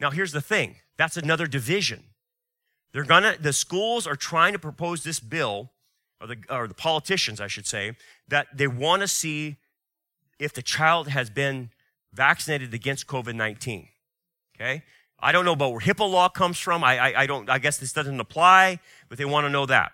[0.00, 2.04] Now, here's the thing that's another division.
[2.96, 5.70] They're gonna, the schools are trying to propose this bill,
[6.18, 7.92] or the, or the politicians, I should say,
[8.26, 9.56] that they want to see
[10.38, 11.68] if the child has been
[12.14, 13.88] vaccinated against COVID 19.
[14.56, 14.82] Okay?
[15.20, 16.82] I don't know about where HIPAA law comes from.
[16.82, 18.80] I, I, I, don't, I guess this doesn't apply,
[19.10, 19.92] but they want to know that.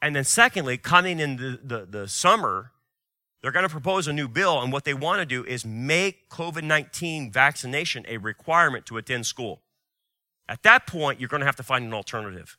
[0.00, 2.72] And then secondly, coming in the, the, the summer,
[3.40, 6.28] they're going to propose a new bill, and what they want to do is make
[6.28, 9.60] COVID 19 vaccination a requirement to attend school.
[10.48, 12.58] At that point, you're going to have to find an alternative,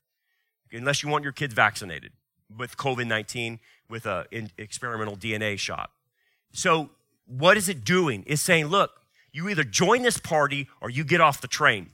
[0.72, 2.12] unless you want your kids vaccinated
[2.58, 3.60] with COVID 19
[3.90, 5.92] with an experimental DNA shot.
[6.52, 6.90] So,
[7.26, 8.24] what is it doing?
[8.28, 8.92] It's saying, look,
[9.32, 11.90] you either join this party or you get off the train.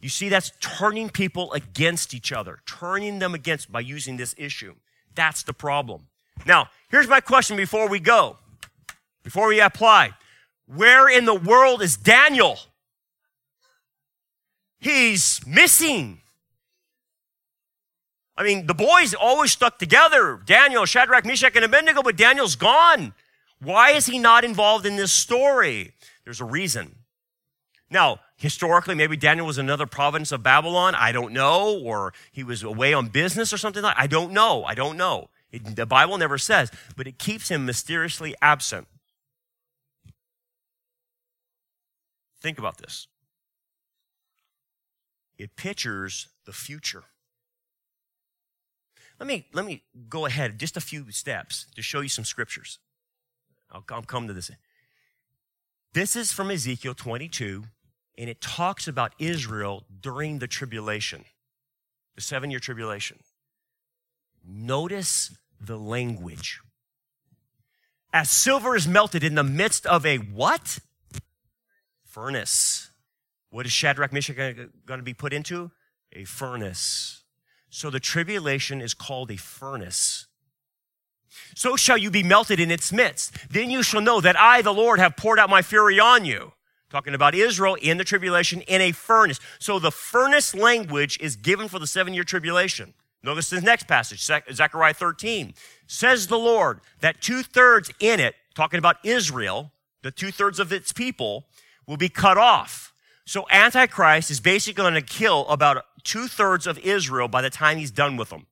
[0.00, 4.74] You see, that's turning people against each other, turning them against by using this issue.
[5.14, 6.08] That's the problem.
[6.46, 8.38] Now, here's my question before we go,
[9.22, 10.10] before we apply.
[10.66, 12.58] Where in the world is Daniel?
[14.78, 16.20] He's missing.
[18.36, 23.12] I mean, the boys always stuck together Daniel, Shadrach, Meshach, and Abednego, but Daniel's gone.
[23.60, 25.92] Why is he not involved in this story?
[26.24, 26.94] There's a reason.
[27.90, 30.94] Now, historically, maybe Daniel was another province of Babylon.
[30.94, 31.80] I don't know.
[31.82, 34.02] Or he was away on business or something like that.
[34.02, 34.64] I don't know.
[34.64, 35.30] I don't know.
[35.50, 38.86] It, the Bible never says, but it keeps him mysteriously absent.
[42.40, 43.08] Think about this
[45.38, 47.04] it pictures the future.
[49.18, 52.78] Let me, let me go ahead just a few steps to show you some scriptures.
[53.70, 54.50] I'll, I'll come to this.
[55.92, 57.64] This is from Ezekiel 22,
[58.16, 61.24] and it talks about Israel during the tribulation,
[62.14, 63.18] the seven year tribulation.
[64.46, 66.60] Notice the language.
[68.12, 70.78] As silver is melted in the midst of a what?
[72.04, 72.90] Furnace.
[73.50, 75.70] What is Shadrach, Meshach going to be put into?
[76.12, 77.22] A furnace.
[77.70, 80.26] So the tribulation is called a furnace.
[81.54, 83.50] So shall you be melted in its midst.
[83.50, 86.52] Then you shall know that I, the Lord, have poured out my fury on you.
[86.90, 89.38] Talking about Israel in the tribulation in a furnace.
[89.58, 92.94] So the furnace language is given for the seven year tribulation.
[93.22, 95.52] Notice the next passage, Zechariah 13.
[95.86, 99.72] Says the Lord that two thirds in it, talking about Israel,
[100.02, 101.46] the two thirds of its people,
[101.86, 102.94] will be cut off.
[103.28, 107.76] So Antichrist is basically going to kill about two thirds of Israel by the time
[107.76, 108.46] he's done with them.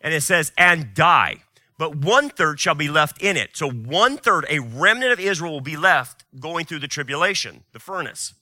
[0.00, 1.38] And it says, and die.
[1.78, 3.56] But one third shall be left in it.
[3.56, 7.80] So one third, a remnant of Israel will be left going through the tribulation, the
[7.80, 8.34] furnace.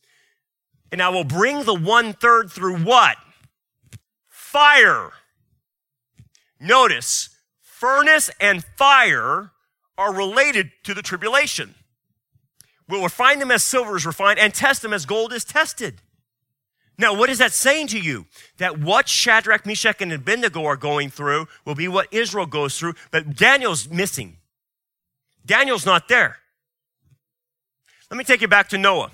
[0.92, 3.16] And I will bring the one third through what?
[4.28, 5.12] Fire.
[6.60, 7.30] Notice,
[7.62, 9.52] furnace and fire
[9.96, 11.76] are related to the tribulation.
[12.88, 16.02] We'll refine them as silver is refined and test them as gold is tested.
[16.98, 18.26] Now, what is that saying to you?
[18.56, 22.94] That what Shadrach, Meshach, and Abednego are going through will be what Israel goes through,
[23.10, 24.38] but Daniel's missing.
[25.44, 26.38] Daniel's not there.
[28.10, 29.10] Let me take you back to Noah.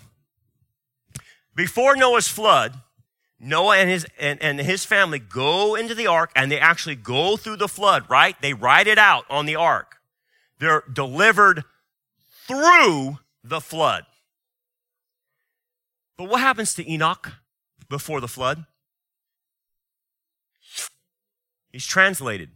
[1.55, 2.81] Before Noah's flood,
[3.41, 7.37] Noah and his, and, and his family go into the ark and they actually go
[7.37, 8.41] through the flood, right?
[8.41, 9.97] They ride it out on the ark.
[10.61, 11.65] They're delivered
[12.47, 14.05] through the flood.
[16.17, 17.33] But what happens to Enoch
[17.89, 18.67] before the flood?
[21.71, 22.51] He's translated.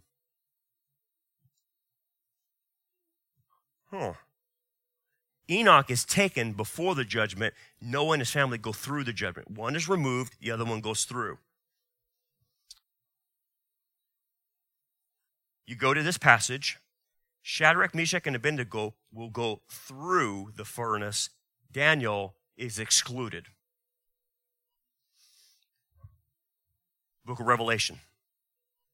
[3.90, 4.14] Huh.
[5.48, 7.54] Enoch is taken before the judgment.
[7.80, 9.50] Noah and his family go through the judgment.
[9.50, 11.38] One is removed, the other one goes through.
[15.66, 16.78] You go to this passage.
[17.48, 21.30] Shadrach, Meshach, and Abednego will go through the furnace.
[21.70, 23.46] Daniel is excluded.
[27.24, 28.00] Book of Revelation,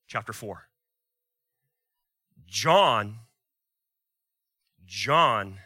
[0.07, 0.69] chapter 4.
[2.47, 3.21] John,
[4.85, 5.61] John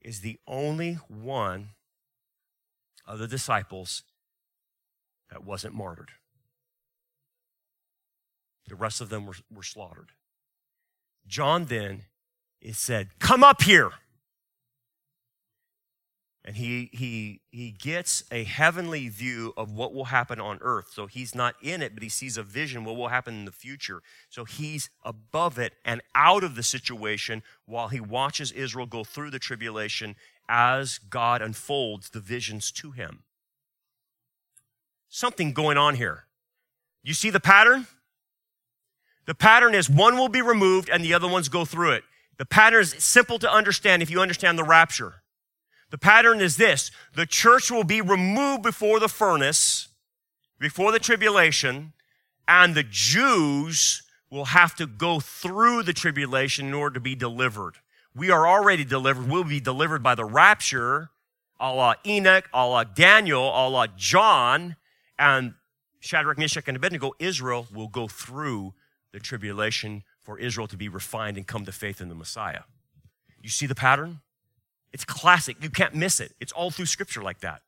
[0.00, 1.70] is the only one
[3.04, 4.04] of the disciples
[5.28, 6.10] that wasn't martyred.
[8.68, 10.12] The rest of them were, were slaughtered.
[11.30, 12.02] John then
[12.60, 13.92] is said, Come up here.
[16.42, 20.88] And he, he, he gets a heavenly view of what will happen on earth.
[20.90, 23.52] So he's not in it, but he sees a vision what will happen in the
[23.52, 24.02] future.
[24.30, 29.30] So he's above it and out of the situation while he watches Israel go through
[29.30, 30.16] the tribulation
[30.48, 33.22] as God unfolds the visions to him.
[35.10, 36.24] Something going on here.
[37.02, 37.86] You see the pattern?
[39.30, 42.02] The pattern is one will be removed and the other ones go through it.
[42.38, 45.22] The pattern is simple to understand if you understand the rapture.
[45.90, 49.86] The pattern is this the church will be removed before the furnace,
[50.58, 51.92] before the tribulation,
[52.48, 57.76] and the Jews will have to go through the tribulation in order to be delivered.
[58.16, 59.30] We are already delivered.
[59.30, 61.10] We'll be delivered by the rapture,
[61.60, 64.74] a la Enoch, a la Daniel, a la John,
[65.20, 65.54] and
[66.00, 68.74] Shadrach, Meshach, and Abednego, Israel will go through
[69.12, 72.62] the tribulation for Israel to be refined and come to faith in the Messiah.
[73.42, 74.20] You see the pattern?
[74.92, 75.56] It's classic.
[75.62, 76.32] You can't miss it.
[76.40, 77.62] It's all through scripture like that.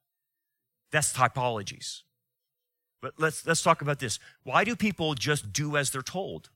[0.91, 2.03] That's typologies.
[3.01, 4.19] But let's, let's talk about this.
[4.45, 6.51] Why do people just do as they're told?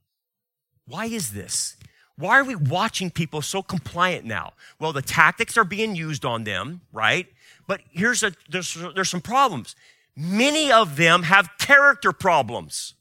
[0.86, 1.76] Why is this?
[2.16, 4.52] Why are we watching people so compliant now?
[4.78, 7.26] Well, the tactics are being used on them, right?
[7.66, 9.74] But here's a, there's, there's some problems.
[10.16, 12.94] Many of them have character problems.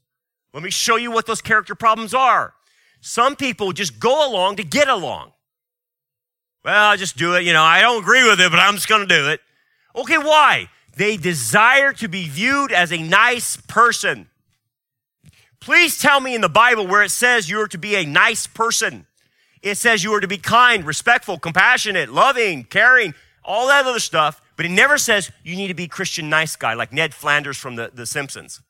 [0.55, 2.53] Let me show you what those character problems are.
[3.01, 5.33] Some people just go along to get along.
[6.63, 7.43] Well, I'll just do it.
[7.43, 9.41] You know, I don't agree with it, but I'm just going to do it.
[9.97, 10.69] Okay, why?
[10.95, 14.29] They desire to be viewed as a nice person.
[15.59, 18.47] Please tell me in the Bible where it says you are to be a nice
[18.47, 19.07] person.
[19.61, 24.41] It says you are to be kind, respectful, compassionate, loving, caring, all that other stuff.
[24.55, 27.75] But it never says you need to be Christian nice guy like Ned Flanders from
[27.75, 28.61] the, the Simpsons.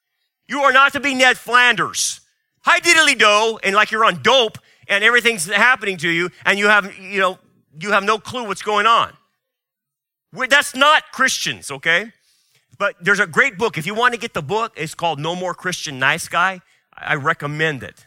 [0.48, 2.22] You are not to be Ned Flanders.
[2.62, 6.68] Hi diddly do, and like you're on dope and everything's happening to you, and you
[6.68, 7.40] have, you know,
[7.80, 9.14] you have no clue what's going on.
[10.32, 12.12] We're, that's not Christians, okay?
[12.78, 13.78] But there's a great book.
[13.78, 16.62] If you want to get the book, it's called No More Christian Nice Guy.
[16.96, 18.06] I recommend it.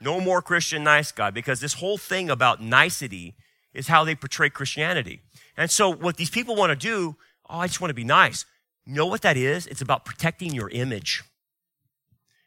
[0.00, 3.34] No More Christian Nice Guy, because this whole thing about nicety
[3.74, 5.20] is how they portray Christianity.
[5.56, 7.16] And so what these people want to do,
[7.48, 8.44] oh, I just want to be nice.
[8.84, 9.66] You know what that is?
[9.66, 11.22] It's about protecting your image.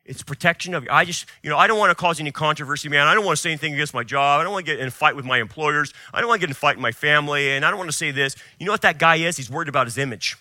[0.06, 0.90] It's protection of you.
[0.92, 3.08] I just, you know, I don't want to cause any controversy, man.
[3.08, 4.40] I don't want to say anything against my job.
[4.40, 5.94] I don't want to get in a fight with my employers.
[6.14, 7.52] I don't want to get in a fight with my family.
[7.52, 8.36] And I don't want to say this.
[8.60, 9.36] You know what that guy is?
[9.38, 10.38] He's worried about his image.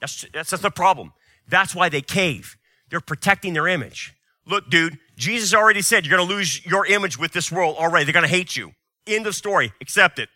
[0.00, 1.14] That's, that's, that's the problem.
[1.48, 2.58] That's why they cave.
[2.90, 4.14] They're protecting their image.
[4.44, 8.04] Look, dude, Jesus already said you're going to lose your image with this world already.
[8.04, 8.72] They're going to hate you.
[9.06, 9.72] End of story.
[9.80, 10.28] Accept it.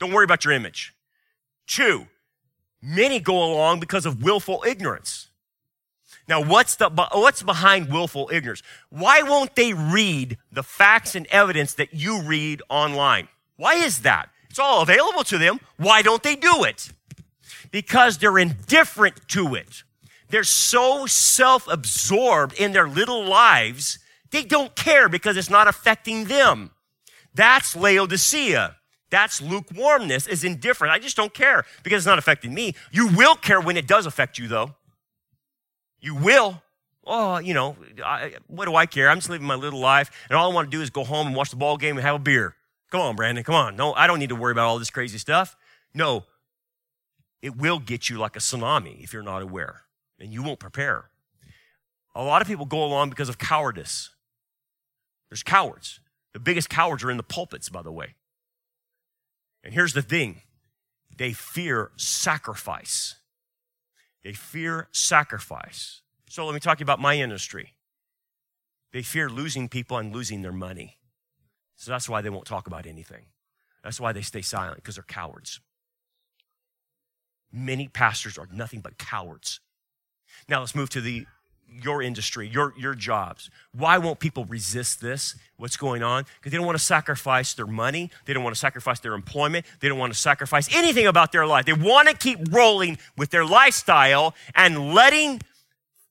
[0.00, 0.94] Don't worry about your image.
[1.66, 2.06] Two,
[2.82, 5.27] many go along because of willful ignorance.
[6.28, 8.62] Now, what's the what's behind willful ignorance?
[8.90, 13.28] Why won't they read the facts and evidence that you read online?
[13.56, 14.28] Why is that?
[14.50, 15.58] It's all available to them.
[15.78, 16.90] Why don't they do it?
[17.70, 19.82] Because they're indifferent to it.
[20.28, 23.98] They're so self-absorbed in their little lives,
[24.30, 26.72] they don't care because it's not affecting them.
[27.34, 28.76] That's Laodicea.
[29.10, 30.92] That's lukewarmness, is indifferent.
[30.92, 32.74] I just don't care because it's not affecting me.
[32.90, 34.74] You will care when it does affect you, though.
[36.00, 36.62] You will.
[37.06, 39.08] Oh, you know, I, what do I care?
[39.08, 41.26] I'm just living my little life, and all I want to do is go home
[41.26, 42.54] and watch the ball game and have a beer.
[42.90, 43.76] Come on, Brandon, come on.
[43.76, 45.56] No, I don't need to worry about all this crazy stuff.
[45.94, 46.24] No,
[47.40, 49.82] it will get you like a tsunami if you're not aware,
[50.20, 51.08] and you won't prepare.
[52.14, 54.10] A lot of people go along because of cowardice.
[55.30, 56.00] There's cowards.
[56.34, 58.14] The biggest cowards are in the pulpits, by the way.
[59.64, 60.42] And here's the thing
[61.16, 63.16] they fear sacrifice.
[64.22, 66.02] They fear sacrifice.
[66.28, 67.74] So let me talk about my industry.
[68.92, 70.98] They fear losing people and losing their money.
[71.76, 73.26] So that's why they won't talk about anything.
[73.84, 75.60] That's why they stay silent, because they're cowards.
[77.52, 79.60] Many pastors are nothing but cowards.
[80.48, 81.26] Now let's move to the
[81.70, 83.50] your industry, your, your jobs.
[83.72, 85.36] Why won't people resist this?
[85.56, 86.24] What's going on?
[86.38, 88.10] Because they don't want to sacrifice their money.
[88.24, 89.66] They don't want to sacrifice their employment.
[89.80, 91.66] They don't want to sacrifice anything about their life.
[91.66, 95.40] They want to keep rolling with their lifestyle and letting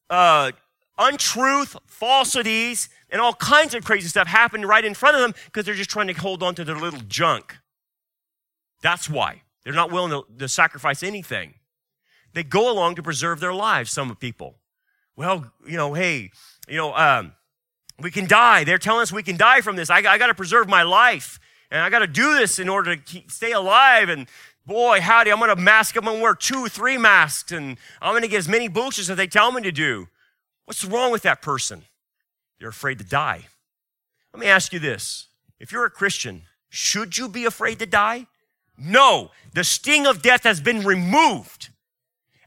[0.10, 0.51] uh,
[0.97, 5.66] untruth, falsities, and all kinds of crazy stuff happen right in front of them because
[5.66, 7.58] they're just trying to hold on to their little junk.
[8.82, 9.43] That's why.
[9.64, 11.55] They're not willing to, to sacrifice anything.
[12.34, 14.55] They go along to preserve their lives, some people
[15.18, 16.32] well, you know, hey,
[16.70, 17.34] you know, um,
[17.99, 18.63] we can die.
[18.63, 19.89] They're telling us we can die from this.
[19.89, 21.39] I, I got to preserve my life.
[21.72, 24.07] And I got to do this in order to keep, stay alive.
[24.07, 24.28] And
[24.65, 25.97] boy, howdy, I'm going to mask.
[25.97, 27.51] I'm going to wear two, three masks.
[27.51, 30.07] And I'm going to get as many boosters as they tell me to do.
[30.65, 31.84] What's wrong with that person?
[32.59, 33.47] They're afraid to die.
[34.34, 35.28] Let me ask you this.
[35.59, 38.28] If you're a Christian, should you be afraid to die?
[38.78, 39.32] No.
[39.53, 41.70] The sting of death has been removed.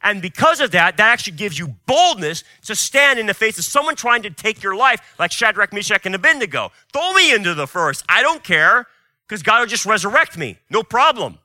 [0.03, 3.65] And because of that, that actually gives you boldness to stand in the face of
[3.65, 6.73] someone trying to take your life, like Shadrach, Meshach, and Abednego.
[6.93, 8.03] Throw me into the furnace.
[8.09, 8.87] I don't care,
[9.29, 10.59] because God will just resurrect me.
[10.71, 11.39] No problem.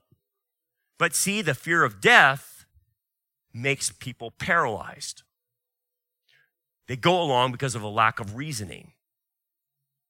[0.98, 2.66] But see, the fear of death
[3.54, 5.24] makes people paralyzed.
[6.88, 8.92] They go along because of a lack of reasoning.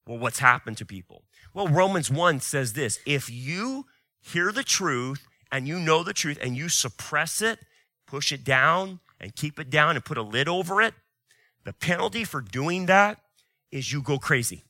[0.05, 1.23] Well, what's happened to people?
[1.53, 3.85] Well, Romans 1 says this if you
[4.19, 7.59] hear the truth and you know the truth and you suppress it,
[8.07, 10.93] push it down and keep it down and put a lid over it,
[11.63, 13.19] the penalty for doing that
[13.71, 14.63] is you go crazy.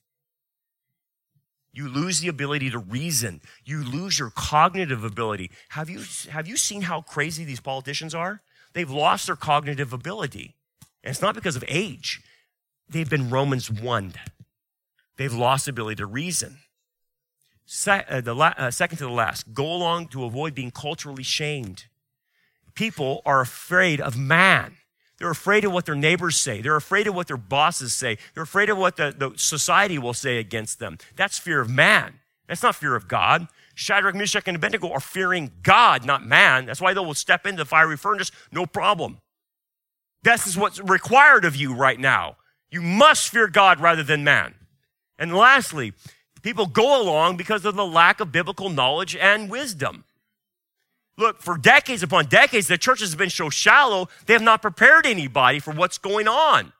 [1.74, 3.42] You lose the ability to reason.
[3.66, 5.52] You lose your cognitive ability.
[5.70, 8.42] Have you, have you seen how crazy these politicians are?
[8.74, 10.56] They've lost their cognitive ability.
[11.04, 12.22] And it's not because of age.
[12.88, 14.14] They've been Romans 1.
[15.18, 16.60] They've lost the ability to reason.
[17.66, 21.24] Se- uh, the la- uh, second to the last, go along to avoid being culturally
[21.24, 21.86] shamed
[22.76, 24.78] people are afraid of man.
[25.18, 26.62] They're afraid of what their neighbors say.
[26.62, 28.18] They're afraid of what their bosses say.
[28.34, 30.98] They're afraid of what the, the society will say against them.
[31.16, 32.20] That's fear of man.
[32.48, 33.48] That's not fear of God.
[33.76, 36.66] Shadrach, Meshach, and Abednego are fearing God, not man.
[36.66, 39.20] That's why they will step into the fiery furnace, no problem.
[40.24, 42.38] This is what's required of you right now.
[42.70, 44.56] You must fear God rather than man.
[45.18, 45.94] And lastly,
[46.42, 50.04] people go along because of the lack of biblical knowledge and wisdom.
[51.18, 55.06] Look, for decades upon decades, the church has been so shallow, they have not prepared
[55.06, 56.74] anybody for what's going on.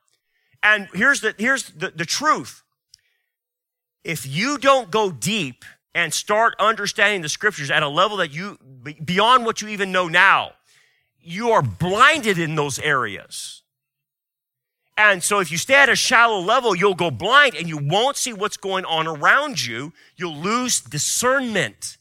[0.62, 2.62] And here's the, here's the, the truth.
[4.04, 5.64] If you don't go deep
[5.94, 8.58] and start understanding the scriptures at a level that you,
[9.04, 10.52] beyond what you even know now,
[11.20, 13.62] you are blinded in those areas.
[14.98, 18.16] And so if you stay at a shallow level, you'll go blind and you won't
[18.16, 19.92] see what's going on around you.
[20.16, 21.95] You'll lose discernment.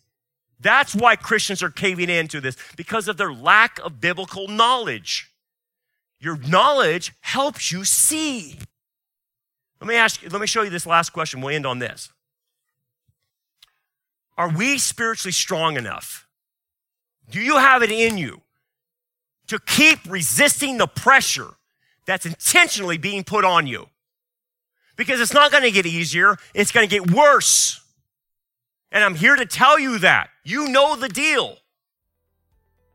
[0.66, 5.32] That's why Christians are caving into this, because of their lack of biblical knowledge.
[6.20, 8.58] Your knowledge helps you see.
[9.80, 11.40] Let me ask you, let me show you this last question.
[11.40, 12.10] We'll end on this.
[14.38, 16.28] Are we spiritually strong enough?
[17.30, 18.42] Do you have it in you
[19.48, 21.52] to keep resisting the pressure
[22.06, 23.88] that's intentionally being put on you.
[24.96, 27.85] Because it's not going to get easier, it's going to get worse.
[28.92, 30.30] And I'm here to tell you that.
[30.44, 31.58] You know the deal.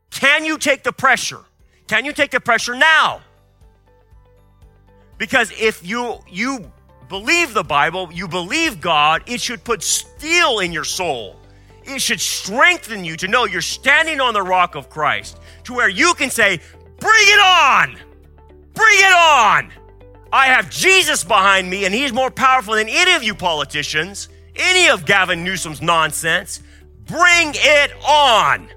[0.09, 1.41] Can you take the pressure?
[1.87, 3.21] Can you take the pressure now?
[5.17, 6.71] Because if you you
[7.09, 11.35] believe the Bible, you believe God, it should put steel in your soul.
[11.83, 15.89] It should strengthen you to know you're standing on the rock of Christ, to where
[15.89, 16.59] you can say,
[16.99, 17.97] Bring it on!
[18.73, 19.71] Bring it on!
[20.31, 24.29] I have Jesus behind me, and he's more powerful than any of you politicians,
[24.61, 26.61] any of Gavin Newsom's nonsense.
[27.05, 28.69] Bring it on!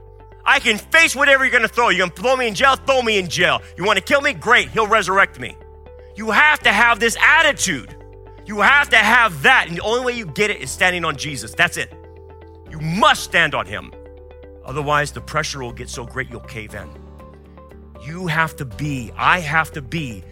[0.46, 1.88] I can face whatever you're gonna throw.
[1.88, 2.76] You're gonna throw me in jail?
[2.76, 3.62] Throw me in jail.
[3.76, 4.32] You wanna kill me?
[4.32, 5.56] Great, he'll resurrect me.
[6.16, 7.96] You have to have this attitude.
[8.46, 9.66] You have to have that.
[9.68, 11.54] And the only way you get it is standing on Jesus.
[11.54, 11.92] That's it.
[12.70, 13.92] You must stand on him.
[14.64, 16.88] Otherwise, the pressure will get so great you'll cave in.
[18.02, 20.22] You have to be, I have to be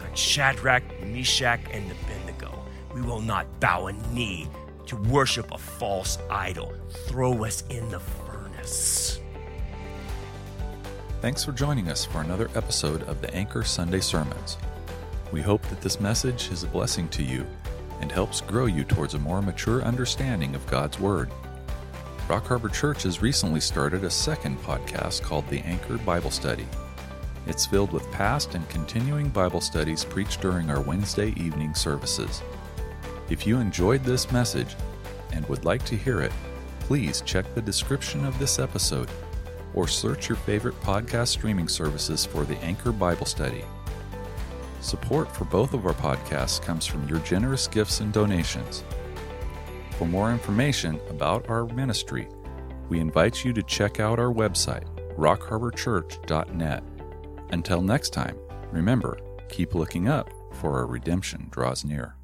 [0.00, 2.62] like Shadrach, Meshach, and Abednego.
[2.94, 4.48] We will not bow a knee
[4.92, 6.74] to worship a false idol.
[7.06, 9.20] Throw us in the furnace.
[11.22, 14.58] Thanks for joining us for another episode of the Anchor Sunday Sermons.
[15.32, 17.46] We hope that this message is a blessing to you
[18.02, 21.30] and helps grow you towards a more mature understanding of God's Word.
[22.28, 26.66] Rock Harbor Church has recently started a second podcast called The Anchor Bible Study.
[27.46, 32.42] It's filled with past and continuing Bible studies preached during our Wednesday evening services.
[33.32, 34.76] If you enjoyed this message
[35.32, 36.32] and would like to hear it,
[36.80, 39.08] please check the description of this episode
[39.72, 43.64] or search your favorite podcast streaming services for the Anchor Bible Study.
[44.82, 48.84] Support for both of our podcasts comes from your generous gifts and donations.
[49.92, 52.28] For more information about our ministry,
[52.90, 54.84] we invite you to check out our website,
[55.16, 56.84] rockharborchurch.net.
[57.48, 58.36] Until next time,
[58.70, 59.18] remember,
[59.48, 62.14] keep looking up, for our redemption draws near.